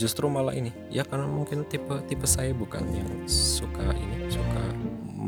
justru 0.00 0.28
malah 0.28 0.56
ini, 0.56 0.72
ya 0.88 1.04
karena 1.04 1.28
mungkin 1.28 1.68
tipe 1.68 1.92
tipe 2.08 2.24
saya 2.24 2.52
bukan 2.56 2.84
yang 2.92 3.08
suka 3.28 3.92
ini, 3.92 4.32
suka 4.32 4.62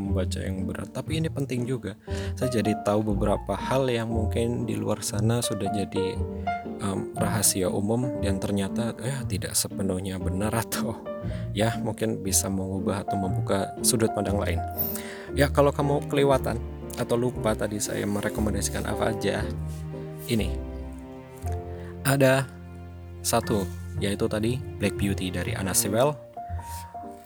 membaca 0.07 0.39
yang 0.39 0.63
berat. 0.63 0.89
Tapi 0.95 1.19
ini 1.19 1.27
penting 1.27 1.67
juga. 1.67 1.99
Saya 2.39 2.63
jadi 2.63 2.73
tahu 2.87 3.13
beberapa 3.13 3.53
hal 3.53 3.91
yang 3.91 4.07
mungkin 4.07 4.63
di 4.63 4.79
luar 4.79 5.03
sana 5.03 5.43
sudah 5.43 5.67
jadi 5.75 6.15
um, 6.81 7.11
rahasia 7.17 7.67
umum 7.67 8.21
dan 8.23 8.39
ternyata 8.39 8.95
ya 9.01 9.21
tidak 9.27 9.53
sepenuhnya 9.53 10.17
benar 10.17 10.53
atau 10.53 10.97
ya 11.51 11.75
mungkin 11.81 12.21
bisa 12.21 12.47
mengubah 12.47 13.03
atau 13.03 13.17
membuka 13.19 13.75
sudut 13.83 14.11
pandang 14.13 14.39
lain. 14.39 14.59
Ya 15.35 15.51
kalau 15.51 15.75
kamu 15.75 16.07
kelewatan 16.07 16.57
atau 16.97 17.15
lupa 17.19 17.53
tadi 17.53 17.77
saya 17.77 18.07
merekomendasikan 18.07 18.87
apa 18.87 19.13
aja 19.13 19.45
ini. 20.31 20.55
Ada 22.07 22.47
satu 23.21 23.67
yaitu 23.99 24.29
tadi 24.29 24.61
Black 24.79 24.95
Beauty 24.95 25.33
dari 25.33 25.53
Anna 25.57 25.73
Sewell. 25.73 26.15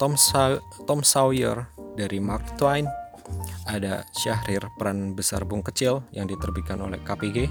Tom, 0.02 0.18
Sa 0.18 0.58
Tom 0.90 1.06
Sawyer 1.06 1.70
dari 1.96 2.20
Mark 2.20 2.56
Twain, 2.56 2.88
ada 3.68 4.04
Syahrir 4.16 4.64
peran 4.76 5.14
besar 5.16 5.44
Bung 5.46 5.64
Kecil 5.64 6.04
yang 6.16 6.28
diterbitkan 6.28 6.80
oleh 6.82 7.00
KPG, 7.04 7.48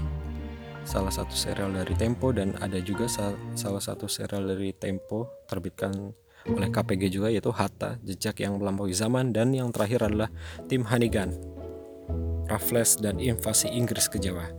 salah 0.83 1.13
satu 1.13 1.33
serial 1.33 1.73
dari 1.73 1.93
Tempo 1.93 2.33
dan 2.33 2.57
ada 2.59 2.77
juga 2.81 3.05
sa 3.05 3.33
salah 3.53 3.81
satu 3.81 4.09
serial 4.09 4.49
dari 4.49 4.73
Tempo 4.73 5.45
terbitkan 5.45 5.93
oleh 6.49 6.69
KPG 6.73 7.13
juga 7.13 7.29
yaitu 7.29 7.53
Hatta, 7.53 8.01
Jejak 8.01 8.41
yang 8.41 8.57
Melampaui 8.57 8.93
Zaman 8.97 9.29
dan 9.29 9.53
yang 9.53 9.69
terakhir 9.69 10.09
adalah 10.09 10.29
Tim 10.65 10.81
Hanigan, 10.89 11.37
Raffles 12.49 12.97
dan 12.97 13.21
Invasi 13.21 13.69
Inggris 13.69 14.09
ke 14.09 14.17
Jawa. 14.17 14.49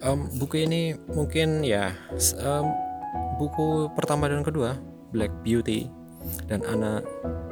Um, 0.00 0.32
buku 0.40 0.64
ini 0.64 0.96
mungkin 1.12 1.60
ya 1.60 1.92
um, 2.40 2.72
buku 3.36 3.92
pertama 3.92 4.32
dan 4.32 4.40
kedua 4.40 4.80
Black 5.12 5.30
Beauty 5.44 5.92
dan 6.48 6.64
Anna 6.64 7.04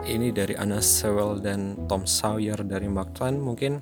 ini 0.08 0.32
dari 0.32 0.56
Anna 0.56 0.80
Sewell 0.80 1.44
dan 1.44 1.76
Tom 1.86 2.08
Sawyer 2.08 2.56
dari 2.64 2.88
Mark 2.88 3.12
Twain 3.12 3.36
mungkin 3.36 3.76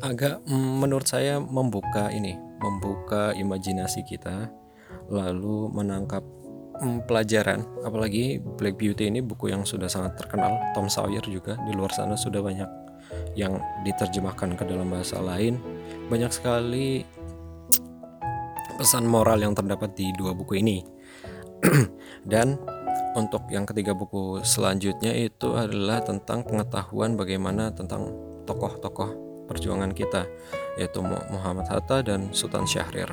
agak 0.00 0.46
mm, 0.46 0.72
menurut 0.78 1.06
saya 1.10 1.42
membuka 1.42 2.08
ini 2.14 2.38
membuka 2.62 3.34
imajinasi 3.34 4.06
kita 4.06 4.46
lalu 5.10 5.68
menangkap 5.74 6.22
mm, 6.78 7.04
pelajaran. 7.10 7.66
Apalagi 7.82 8.38
Black 8.38 8.78
Beauty 8.78 9.10
ini 9.10 9.18
buku 9.18 9.50
yang 9.50 9.66
sudah 9.66 9.90
sangat 9.90 10.14
terkenal. 10.22 10.56
Tom 10.72 10.86
Sawyer 10.86 11.24
juga 11.26 11.58
di 11.66 11.74
luar 11.74 11.90
sana 11.90 12.14
sudah 12.14 12.38
banyak 12.38 12.70
yang 13.34 13.58
diterjemahkan 13.82 14.54
ke 14.54 14.64
dalam 14.64 14.88
bahasa 14.88 15.18
lain. 15.18 15.58
Banyak 16.06 16.30
sekali 16.30 17.02
pesan 18.78 19.04
moral 19.04 19.42
yang 19.42 19.52
terdapat 19.52 19.92
di 19.98 20.14
dua 20.14 20.32
buku 20.32 20.62
ini. 20.62 20.78
Dan 22.32 22.58
untuk 23.12 23.44
yang 23.52 23.68
ketiga 23.68 23.92
buku 23.92 24.40
selanjutnya 24.40 25.12
itu 25.12 25.52
adalah 25.52 26.00
tentang 26.00 26.40
pengetahuan 26.48 27.12
bagaimana 27.12 27.68
tentang 27.68 28.08
tokoh-tokoh 28.48 29.10
perjuangan 29.44 29.92
kita 29.92 30.24
yaitu 30.80 31.04
Muhammad 31.04 31.68
Hatta 31.68 32.00
dan 32.00 32.32
Sultan 32.32 32.64
Syahrir. 32.64 33.12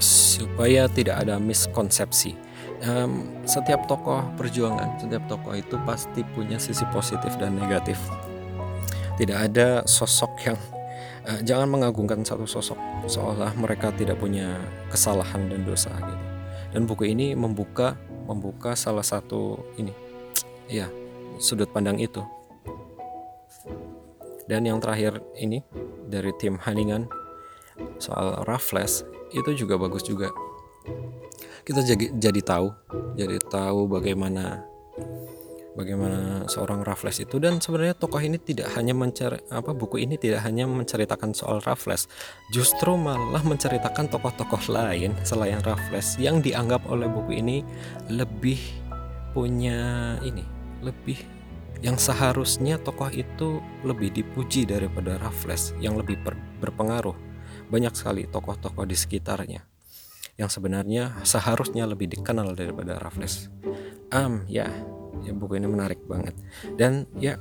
Supaya 0.00 0.88
tidak 0.88 1.28
ada 1.28 1.36
miskonsepsi 1.36 2.34
um, 2.88 3.28
setiap 3.44 3.84
tokoh 3.84 4.24
perjuangan 4.40 4.96
setiap 4.96 5.24
tokoh 5.28 5.54
itu 5.54 5.76
pasti 5.84 6.24
punya 6.32 6.56
sisi 6.56 6.88
positif 6.88 7.36
dan 7.36 7.60
negatif. 7.60 8.00
Tidak 9.14 9.38
ada 9.38 9.84
sosok 9.86 10.32
yang 10.48 10.58
uh, 11.28 11.40
jangan 11.44 11.68
mengagungkan 11.68 12.24
satu 12.24 12.48
sosok 12.48 12.80
seolah 13.06 13.52
mereka 13.60 13.92
tidak 13.92 14.16
punya 14.16 14.56
kesalahan 14.88 15.46
dan 15.52 15.62
dosa 15.68 15.92
gitu 15.92 16.23
dan 16.74 16.90
buku 16.90 17.14
ini 17.14 17.38
membuka 17.38 17.94
membuka 18.26 18.74
salah 18.74 19.06
satu 19.06 19.62
ini. 19.78 19.94
Ya 20.66 20.90
sudut 21.38 21.70
pandang 21.70 22.02
itu. 22.02 22.20
Dan 24.50 24.66
yang 24.66 24.82
terakhir 24.82 25.22
ini 25.38 25.62
dari 26.10 26.34
tim 26.36 26.58
Haningan 26.58 27.08
soal 28.02 28.42
Raffles 28.44 29.06
itu 29.30 29.54
juga 29.54 29.78
bagus 29.78 30.02
juga. 30.02 30.34
Kita 31.64 31.80
jadi 31.80 32.12
jadi 32.18 32.40
tahu 32.42 32.68
jadi 33.14 33.38
tahu 33.46 33.88
bagaimana 33.88 34.66
bagaimana 35.74 36.46
seorang 36.46 36.86
Raffles 36.86 37.20
itu. 37.20 37.36
Dan 37.42 37.58
sebenarnya 37.58 37.98
tokoh 37.98 38.22
ini 38.22 38.38
tidak 38.38 38.72
hanya 38.78 38.94
mencari 38.94 39.38
apa 39.50 39.70
buku 39.74 40.02
ini 40.02 40.16
tidak 40.16 40.46
hanya 40.46 40.64
menceritakan 40.70 41.34
soal 41.34 41.60
Raffles 41.62 42.06
justru 42.54 42.94
malah 42.94 43.42
menceritakan 43.42 44.08
tokoh-tokoh 44.08 44.70
lain 44.70 45.12
selain 45.26 45.60
Raffles 45.60 46.16
yang 46.16 46.40
dianggap 46.40 46.86
oleh 46.86 47.10
buku 47.10 47.42
ini 47.42 47.66
lebih 48.08 48.58
punya 49.34 50.14
ini 50.22 50.46
lebih 50.80 51.18
yang 51.82 52.00
seharusnya 52.00 52.80
tokoh 52.80 53.12
itu 53.12 53.60
lebih 53.84 54.14
dipuji 54.14 54.64
daripada 54.64 55.20
Raffles 55.20 55.76
yang 55.82 56.00
lebih 56.00 56.16
berpengaruh. 56.62 57.12
Banyak 57.68 57.92
sekali 57.92 58.24
tokoh-tokoh 58.24 58.88
di 58.88 58.96
sekitarnya 58.96 59.60
yang 60.34 60.50
sebenarnya 60.50 61.14
seharusnya 61.22 61.86
lebih 61.86 62.10
dikenal 62.10 62.56
daripada 62.58 62.98
Raffles. 62.98 63.52
Um, 64.10 64.42
ya, 64.50 64.70
ya 65.24 65.32
buku 65.32 65.56
ini 65.56 65.66
menarik 65.66 66.04
banget. 66.04 66.36
Dan 66.76 67.08
ya, 67.16 67.40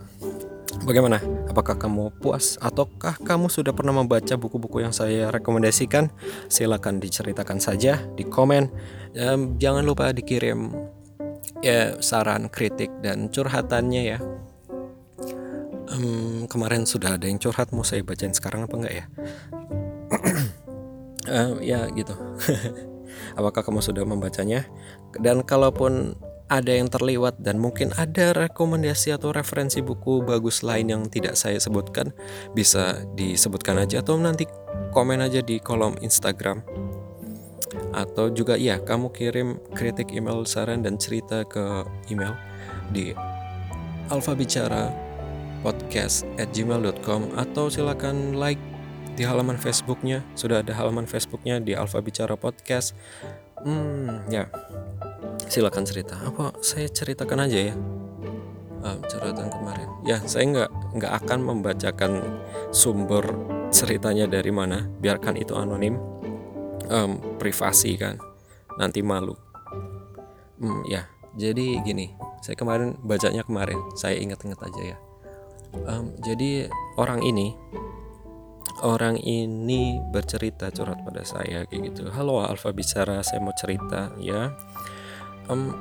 bagaimana? 0.88 1.19
Apakah 1.52 1.76
kamu 1.76 2.15
puas 2.17 2.56
ataukah 2.63 3.19
kamu 3.22 3.52
sudah 3.52 3.76
pernah 3.76 3.93
membaca 3.93 4.34
buku-buku 4.39 4.82
yang 4.82 4.96
saya 4.96 5.30
rekomendasikan? 5.30 6.10
Silahkan 6.48 6.98
diceritakan 6.98 7.60
saja 7.60 8.00
di 8.15 8.24
komen. 8.24 8.72
Um, 9.13 9.60
jangan 9.60 9.84
lupa 9.84 10.15
dikirim 10.15 10.72
ya 11.62 12.00
saran, 12.00 12.50
kritik 12.50 12.89
dan 13.04 13.30
curhatannya 13.30 14.02
ya. 14.15 14.19
Um, 15.93 16.50
kemarin 16.50 16.89
sudah 16.89 17.22
ada 17.22 17.30
yang 17.30 17.38
curhat 17.38 17.69
mau 17.69 17.86
saya 17.86 18.02
bacain 18.02 18.34
sekarang 18.34 18.65
apa 18.65 18.74
enggak 18.74 18.96
ya? 18.98 19.06
uh, 21.30 21.60
ya 21.72 21.88
gitu 21.93 22.15
apakah 23.39 23.62
kamu 23.63 23.80
sudah 23.80 24.04
membacanya 24.04 24.65
dan 25.19 25.46
kalaupun 25.46 26.17
ada 26.54 26.70
yang 26.70 26.86
terlewat 26.86 27.42
dan 27.42 27.58
mungkin 27.58 27.89
ada 27.98 28.30
rekomendasi 28.38 29.10
atau 29.18 29.34
referensi 29.34 29.82
buku 29.82 30.22
bagus 30.22 30.62
lain 30.62 30.94
yang 30.94 31.02
tidak 31.10 31.34
saya 31.34 31.58
sebutkan 31.58 32.13
bisa 32.54 33.02
disebutkan 33.18 33.82
aja 33.82 34.06
atau 34.06 34.22
nanti 34.22 34.46
komen 34.94 35.18
aja 35.26 35.42
di 35.42 35.58
kolom 35.58 35.98
Instagram. 36.06 36.62
Atau 37.89 38.30
juga 38.30 38.54
ya 38.54 38.78
kamu 38.78 39.10
kirim 39.10 39.58
kritik 39.74 40.13
email 40.13 40.46
saran 40.46 40.86
dan 40.86 41.02
cerita 41.02 41.42
ke 41.42 41.89
email 42.13 42.38
di 42.94 43.18
alfabicara 44.13 44.94
podcast 45.66 46.30
at 46.38 46.54
gmail.com 46.54 47.34
atau 47.34 47.66
silakan 47.74 48.38
like 48.38 48.62
di 49.18 49.26
halaman 49.26 49.58
Facebooknya. 49.58 50.22
Sudah 50.38 50.62
ada 50.62 50.74
halaman 50.78 51.10
Facebooknya 51.10 51.58
di 51.58 51.74
Alfa 51.74 51.98
Bicara 51.98 52.38
Podcast. 52.38 52.94
Hmm 53.66 54.22
ya 54.30 54.50
silakan 55.54 55.86
cerita. 55.86 56.18
Apa 56.18 56.58
saya 56.66 56.89
ceritakan 56.89 57.46
aja 57.46 57.60
ya? 57.70 57.76
Um, 58.84 59.00
cerita 59.06 59.46
kemarin. 59.54 59.88
Ya 60.02 60.18
saya 60.26 60.50
nggak 60.50 60.70
nggak 60.98 61.13
akan 61.24 61.39
membacakan 61.46 62.42
sumber 62.74 63.22
ceritanya 63.70 64.26
dari 64.26 64.50
mana. 64.50 64.89
Biarkan 64.98 65.38
itu 65.38 65.54
anonim. 65.54 66.02
Um, 66.89 67.38
privasi 67.38 67.94
kan. 68.02 68.18
Nanti 68.82 69.06
malu. 69.06 69.38
Hmm, 70.58 70.82
ya. 70.89 71.06
Jadi 71.38 71.78
gini 71.86 72.10
saya 72.42 72.58
kemarin 72.58 72.98
bacanya 73.06 73.46
kemarin. 73.46 73.78
Saya 73.94 74.18
ingat-ingat 74.18 74.58
aja 74.58 74.82
ya. 74.82 74.98
Um, 75.86 76.18
jadi 76.26 76.66
orang 76.98 77.22
ini 77.22 77.54
orang 78.84 79.16
ini 79.22 80.02
bercerita 80.12 80.74
curhat 80.74 81.06
pada 81.06 81.22
saya 81.22 81.63
kayak 81.70 81.94
gitu. 81.94 82.10
Halo 82.10 82.42
Alfa 82.42 82.74
bicara 82.74 83.22
saya 83.22 83.39
mau 83.39 83.56
cerita 83.56 84.12
ya 84.20 84.52
um, 85.50 85.74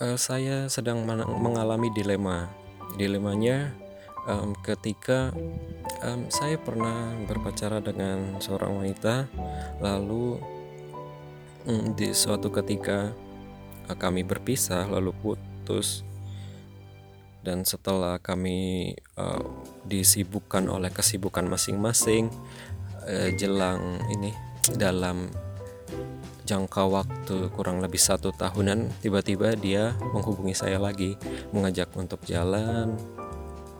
uh, 0.00 0.16
saya 0.16 0.68
sedang 0.70 1.04
mengalami 1.40 1.90
dilema. 1.92 2.48
Dilemanya 2.94 3.74
um, 4.28 4.54
ketika 4.62 5.34
um, 6.04 6.28
saya 6.30 6.56
pernah 6.60 7.12
berpacaran 7.26 7.82
dengan 7.82 8.38
seorang 8.38 8.84
wanita 8.84 9.26
lalu 9.82 10.38
um, 11.66 11.92
di 11.96 12.14
suatu 12.14 12.48
ketika 12.54 13.10
uh, 13.90 13.96
kami 13.96 14.22
berpisah 14.22 14.88
lalu 14.88 15.12
putus. 15.20 16.06
Dan 17.44 17.60
setelah 17.68 18.16
kami 18.24 18.92
uh, 19.20 19.44
disibukkan 19.84 20.64
oleh 20.64 20.88
kesibukan 20.88 21.44
masing-masing 21.44 22.32
uh, 23.04 23.28
jelang 23.36 24.00
ini 24.16 24.32
dalam 24.80 25.28
jangka 26.44 26.82
waktu 26.86 27.48
kurang 27.56 27.80
lebih 27.80 28.00
satu 28.00 28.30
tahunan 28.36 29.00
tiba-tiba 29.00 29.56
dia 29.56 29.96
menghubungi 30.12 30.52
saya 30.52 30.76
lagi 30.76 31.16
mengajak 31.50 31.88
untuk 31.96 32.20
jalan 32.28 32.94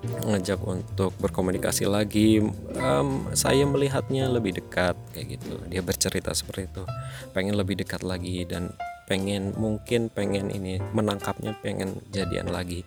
mengajak 0.04 0.60
untuk 0.60 1.16
berkomunikasi 1.16 1.88
lagi. 1.88 2.44
Um, 2.76 3.24
saya 3.32 3.64
melihatnya 3.64 4.28
lebih 4.28 4.60
dekat 4.60 4.96
kayak 5.16 5.40
gitu. 5.40 5.56
Dia 5.64 5.80
bercerita 5.80 6.36
seperti 6.36 6.68
itu. 6.68 6.84
Pengen 7.32 7.56
lebih 7.56 7.80
dekat 7.80 8.04
lagi 8.04 8.44
dan 8.44 8.72
pengen 9.04 9.52
mungkin 9.60 10.08
pengen 10.08 10.48
ini 10.48 10.80
menangkapnya 10.92 11.56
pengen 11.60 12.00
jadian 12.12 12.48
lagi. 12.52 12.84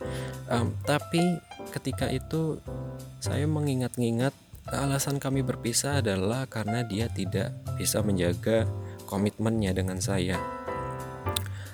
Um, 0.49 0.73
tapi 0.85 1.41
ketika 1.73 2.09
itu 2.09 2.61
saya 3.21 3.45
mengingat-ingat 3.45 4.33
alasan 4.67 5.21
kami 5.21 5.45
berpisah 5.47 6.03
adalah 6.03 6.43
karena 6.49 6.83
dia 6.83 7.07
tidak 7.07 7.55
bisa 7.79 8.03
menjaga 8.03 8.67
komitmennya 9.07 9.71
dengan 9.71 10.03
saya. 10.03 10.35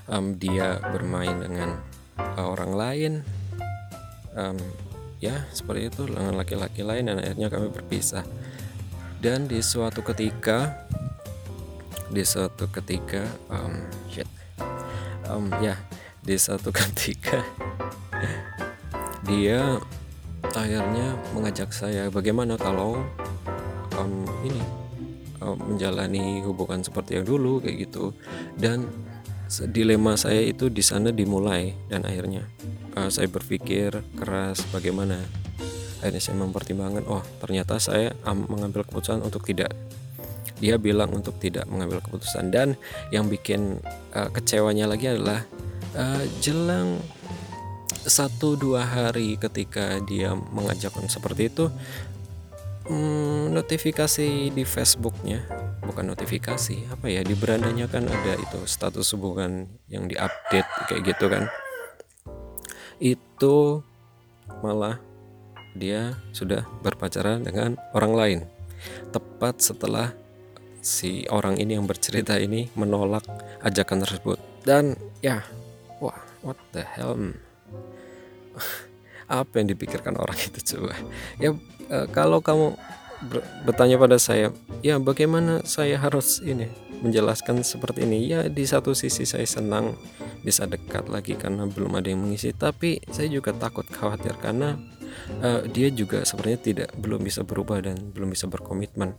Um, 0.06 0.38
dia 0.38 0.78
bermain 0.94 1.34
dengan 1.42 1.82
uh, 2.22 2.46
orang 2.46 2.72
lain. 2.78 3.14
Um, 4.38 4.62
ya 5.18 5.50
seperti 5.50 5.90
itu 5.90 6.06
dengan 6.06 6.38
laki-laki 6.38 6.86
lain 6.86 7.10
dan 7.10 7.18
akhirnya 7.18 7.50
kami 7.50 7.74
berpisah. 7.74 8.22
Dan 9.18 9.50
di 9.50 9.66
suatu 9.66 10.06
ketika 10.06 10.86
di 12.14 12.22
suatu 12.22 12.70
ketika 12.70 13.26
um, 13.50 13.90
shit. 14.14 14.30
Um, 15.26 15.50
ya 15.58 15.74
di 16.22 16.38
suatu 16.38 16.70
ketika 16.78 17.42
dia 19.24 19.80
akhirnya 20.52 21.16
mengajak 21.32 21.72
saya 21.72 22.12
bagaimana 22.12 22.60
kalau 22.60 23.00
um, 23.96 24.28
ini 24.44 24.83
menjalani 25.60 26.40
hubungan 26.48 26.82
seperti 26.82 27.20
yang 27.20 27.26
dulu 27.28 27.60
kayak 27.60 27.90
gitu. 27.90 28.16
Dan 28.56 28.88
dilema 29.70 30.18
saya 30.18 30.42
itu 30.42 30.72
di 30.72 30.82
sana 30.82 31.14
dimulai 31.14 31.78
dan 31.86 32.02
akhirnya 32.10 32.50
uh, 32.98 33.10
saya 33.12 33.30
berpikir 33.30 33.94
keras 34.18 34.66
bagaimana? 34.74 35.22
Akhirnya 36.02 36.20
saya 36.20 36.36
mempertimbangkan 36.42 37.06
oh 37.08 37.24
ternyata 37.40 37.80
saya 37.80 38.12
mengambil 38.28 38.84
keputusan 38.84 39.24
untuk 39.24 39.46
tidak. 39.46 39.72
Dia 40.60 40.80
bilang 40.80 41.12
untuk 41.12 41.38
tidak 41.40 41.68
mengambil 41.68 42.00
keputusan. 42.00 42.52
Dan 42.52 42.76
yang 43.12 43.28
bikin 43.28 43.80
uh, 44.16 44.30
kecewanya 44.32 44.88
lagi 44.88 45.12
adalah 45.12 45.44
uh, 45.96 46.24
jelang 46.40 47.00
satu 48.04 48.60
dua 48.60 48.84
hari 48.84 49.40
ketika 49.40 49.96
dia 50.04 50.36
mengajakkan 50.36 51.08
seperti 51.08 51.48
itu 51.48 51.72
hmm, 52.88 53.54
notifikasi 53.54 54.52
di 54.52 54.64
Facebooknya. 54.64 55.46
Bukan 55.84 56.08
notifikasi 56.08 56.88
apa 56.92 57.08
ya? 57.12 57.22
Di 57.24 57.36
berandanya 57.36 57.88
kan 57.92 58.08
ada 58.08 58.40
itu 58.40 58.60
status 58.66 59.12
hubungan 59.16 59.68
yang 59.92 60.08
diupdate 60.08 60.70
kayak 60.88 61.02
gitu 61.14 61.26
kan. 61.28 61.48
Itu 63.00 63.84
malah 64.64 65.00
dia 65.76 66.16
sudah 66.32 66.64
berpacaran 66.82 67.44
dengan 67.44 67.76
orang 67.92 68.14
lain. 68.14 68.40
Tepat 69.12 69.60
setelah 69.64 70.14
si 70.84 71.24
orang 71.32 71.58
ini 71.58 71.80
yang 71.80 71.88
bercerita 71.88 72.36
ini 72.36 72.68
menolak 72.76 73.24
ajakan 73.64 74.04
tersebut. 74.04 74.38
Dan 74.64 74.96
ya 75.24 75.44
wah 76.00 76.20
what 76.44 76.60
the 76.76 76.84
hell? 76.84 77.16
Hmm. 77.16 77.36
apa 79.34 79.54
yang 79.60 79.72
dipikirkan 79.72 80.14
orang 80.20 80.38
itu 80.38 80.60
coba? 80.76 80.94
Ya 81.42 81.56
e, 81.94 81.98
kalau 82.10 82.42
kamu 82.42 82.74
bertanya 83.64 83.96
pada 84.02 84.18
saya 84.20 84.52
ya 84.84 85.00
bagaimana 85.00 85.64
saya 85.64 85.96
harus 85.96 86.42
ini 86.44 86.68
menjelaskan 87.04 87.62
seperti 87.68 88.08
ini? 88.08 88.32
Ya 88.32 88.48
di 88.48 88.64
satu 88.64 88.96
sisi 88.96 89.28
saya 89.28 89.44
senang 89.44 90.00
bisa 90.42 90.64
dekat 90.64 91.12
lagi 91.12 91.36
karena 91.36 91.68
belum 91.68 92.00
ada 92.00 92.08
yang 92.08 92.24
mengisi 92.24 92.56
tapi 92.56 93.04
saya 93.12 93.28
juga 93.28 93.52
takut 93.52 93.84
khawatir 93.88 94.36
karena 94.40 94.80
uh, 95.44 95.68
dia 95.68 95.92
juga 95.92 96.24
sebenarnya 96.24 96.60
tidak 96.60 96.90
belum 96.96 97.24
bisa 97.24 97.44
berubah 97.44 97.84
dan 97.84 98.00
belum 98.16 98.32
bisa 98.32 98.48
berkomitmen. 98.48 99.16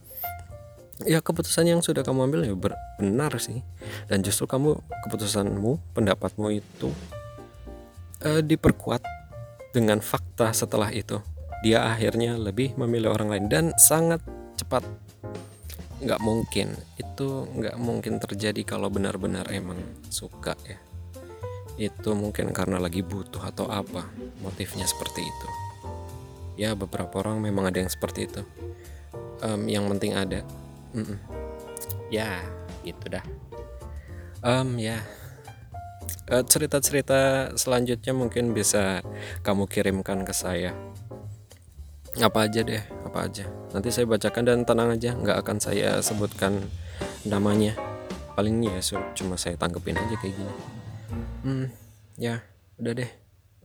Ya 1.05 1.21
keputusan 1.21 1.69
yang 1.69 1.81
sudah 1.85 2.07
kamu 2.07 2.31
ambil 2.31 2.41
ya 2.49 2.55
benar 3.01 3.37
sih 3.37 3.61
dan 4.09 4.25
justru 4.25 4.49
kamu 4.49 4.81
keputusanmu 5.05 5.93
pendapatmu 5.93 6.57
itu 6.57 6.89
uh, 8.25 8.41
diperkuat 8.41 9.05
dengan 9.75 9.99
fakta 9.99 10.55
setelah 10.55 10.89
itu 10.95 11.19
dia 11.65 11.81
akhirnya 11.89 12.37
lebih 12.37 12.77
memilih 12.77 13.17
orang 13.17 13.33
lain 13.33 13.47
dan 13.49 13.65
sangat 13.81 14.21
cepat. 14.61 14.85
Nggak 16.05 16.21
mungkin 16.21 16.77
itu 17.01 17.49
nggak 17.49 17.81
mungkin 17.81 18.21
terjadi 18.21 18.61
kalau 18.69 18.93
benar-benar 18.93 19.49
emang 19.49 19.81
suka 20.13 20.53
ya. 20.69 20.77
Itu 21.81 22.13
mungkin 22.13 22.53
karena 22.53 22.77
lagi 22.77 23.01
butuh 23.01 23.41
atau 23.41 23.73
apa 23.73 24.05
motifnya 24.45 24.85
seperti 24.85 25.25
itu. 25.25 25.49
Ya 26.61 26.77
beberapa 26.77 27.25
orang 27.25 27.41
memang 27.41 27.73
ada 27.73 27.81
yang 27.81 27.89
seperti 27.89 28.29
itu. 28.29 28.45
Um, 29.41 29.65
yang 29.65 29.89
penting 29.89 30.13
ada. 30.13 30.45
Mm 30.93 31.17
-mm. 31.17 31.19
ya 32.13 32.45
gitu 32.85 33.09
dah. 33.09 33.25
Um, 34.45 34.77
ya. 34.77 35.01
Uh, 36.29 36.45
cerita-cerita 36.45 37.53
selanjutnya 37.57 38.13
mungkin 38.13 38.53
bisa 38.53 39.01
kamu 39.41 39.65
kirimkan 39.69 40.25
ke 40.25 40.33
saya 40.37 40.77
apa 42.23 42.47
aja 42.47 42.61
deh 42.63 42.83
apa 43.03 43.27
aja. 43.27 43.47
Nanti 43.75 43.91
saya 43.91 44.07
bacakan 44.07 44.43
dan 44.47 44.63
tenang 44.63 44.95
aja 44.95 45.15
nggak 45.19 45.39
akan 45.43 45.59
saya 45.59 45.99
sebutkan 45.99 46.63
namanya. 47.27 47.75
Paling 48.35 48.67
ya 48.67 48.79
cuma 49.15 49.39
saya 49.39 49.55
tangkepin 49.59 49.99
aja 49.99 50.15
kayak 50.19 50.35
gini. 50.35 50.55
Hmm 51.43 51.67
ya 52.15 52.43
udah 52.79 52.93
deh. 52.95 53.11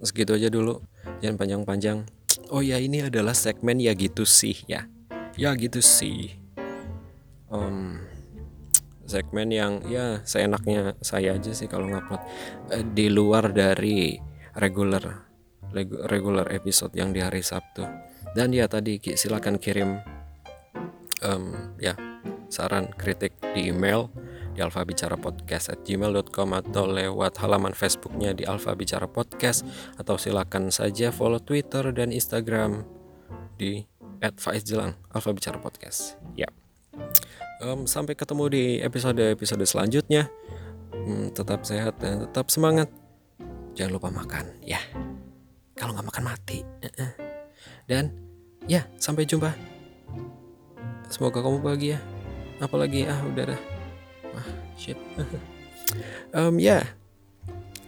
Segitu 0.02 0.34
aja 0.34 0.50
dulu 0.50 0.82
jangan 1.22 1.38
panjang-panjang. 1.38 2.08
Oh 2.50 2.66
ya 2.66 2.82
ini 2.82 3.06
adalah 3.06 3.38
segmen 3.38 3.78
ya 3.78 3.93
gitu 3.93 4.26
sih 4.26 4.58
ya. 4.66 4.89
Ya 5.38 5.54
gitu 5.54 5.82
sih. 5.84 6.38
Um, 7.50 8.02
segmen 9.06 9.50
yang 9.50 9.86
ya 9.89 10.22
seenaknya 10.26 10.97
saya 11.02 11.38
aja 11.38 11.52
sih 11.54 11.70
kalau 11.70 11.89
ngupload. 11.89 12.22
Uh, 12.74 12.86
di 12.93 13.14
luar 13.14 13.54
dari 13.54 14.18
regular 14.58 15.30
regular 16.10 16.50
episode 16.50 16.93
yang 16.97 17.14
di 17.14 17.22
hari 17.22 17.45
Sabtu 17.45 18.09
dan 18.38 18.54
ya 18.54 18.70
tadi 18.70 19.02
silakan 19.02 19.58
kirim 19.58 20.02
um, 21.26 21.76
ya 21.82 21.96
saran 22.50 22.90
kritik 22.98 23.34
di 23.54 23.70
email 23.70 24.10
di 24.58 24.66
alfabicarapodcast@gmail.com 24.66 26.50
atau 26.52 26.84
lewat 26.90 27.40
halaman 27.40 27.72
Facebooknya 27.72 28.34
di 28.36 28.44
Alfa 28.44 28.74
Bicara 28.76 29.08
Podcast 29.08 29.64
atau 29.96 30.18
silakan 30.18 30.74
saja 30.74 31.14
follow 31.14 31.40
Twitter 31.40 31.94
dan 31.94 32.12
Instagram 32.12 32.84
di 33.56 33.86
@faizjelang 34.20 35.00
Alfa 35.16 35.32
Bicara 35.32 35.62
Podcast. 35.62 36.20
Ya. 36.36 36.52
Um, 37.64 37.88
sampai 37.88 38.16
ketemu 38.16 38.44
di 38.52 38.64
episode-episode 38.84 39.64
selanjutnya. 39.64 40.28
Um, 40.92 41.32
tetap 41.32 41.64
sehat 41.64 41.96
dan 42.04 42.28
tetap 42.28 42.52
semangat. 42.52 42.92
Jangan 43.80 43.96
lupa 43.96 44.10
makan, 44.12 44.60
ya. 44.64 44.82
Kalau 45.80 45.96
nggak 45.96 46.08
makan 46.12 46.24
mati. 46.36 46.60
Uh 46.84 46.88
-uh. 47.00 47.29
Dan 47.90 48.14
ya, 48.70 48.86
sampai 49.02 49.26
jumpa. 49.26 49.50
Semoga 51.10 51.42
kamu 51.42 51.58
bahagia. 51.66 51.98
Apalagi 52.62 53.10
ah 53.10 53.18
udah 53.26 53.58
dah. 53.58 53.62
Ah, 54.38 54.48
shit. 54.78 54.94
um, 56.38 56.62
ya. 56.62 56.86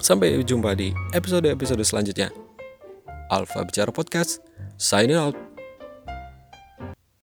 Sampai 0.02 0.42
jumpa 0.42 0.74
di 0.74 0.90
episode-episode 1.14 1.86
selanjutnya. 1.86 2.34
Alfa 3.30 3.62
Bicara 3.62 3.94
Podcast. 3.94 4.42
Signing 4.82 5.22
out. 5.22 5.51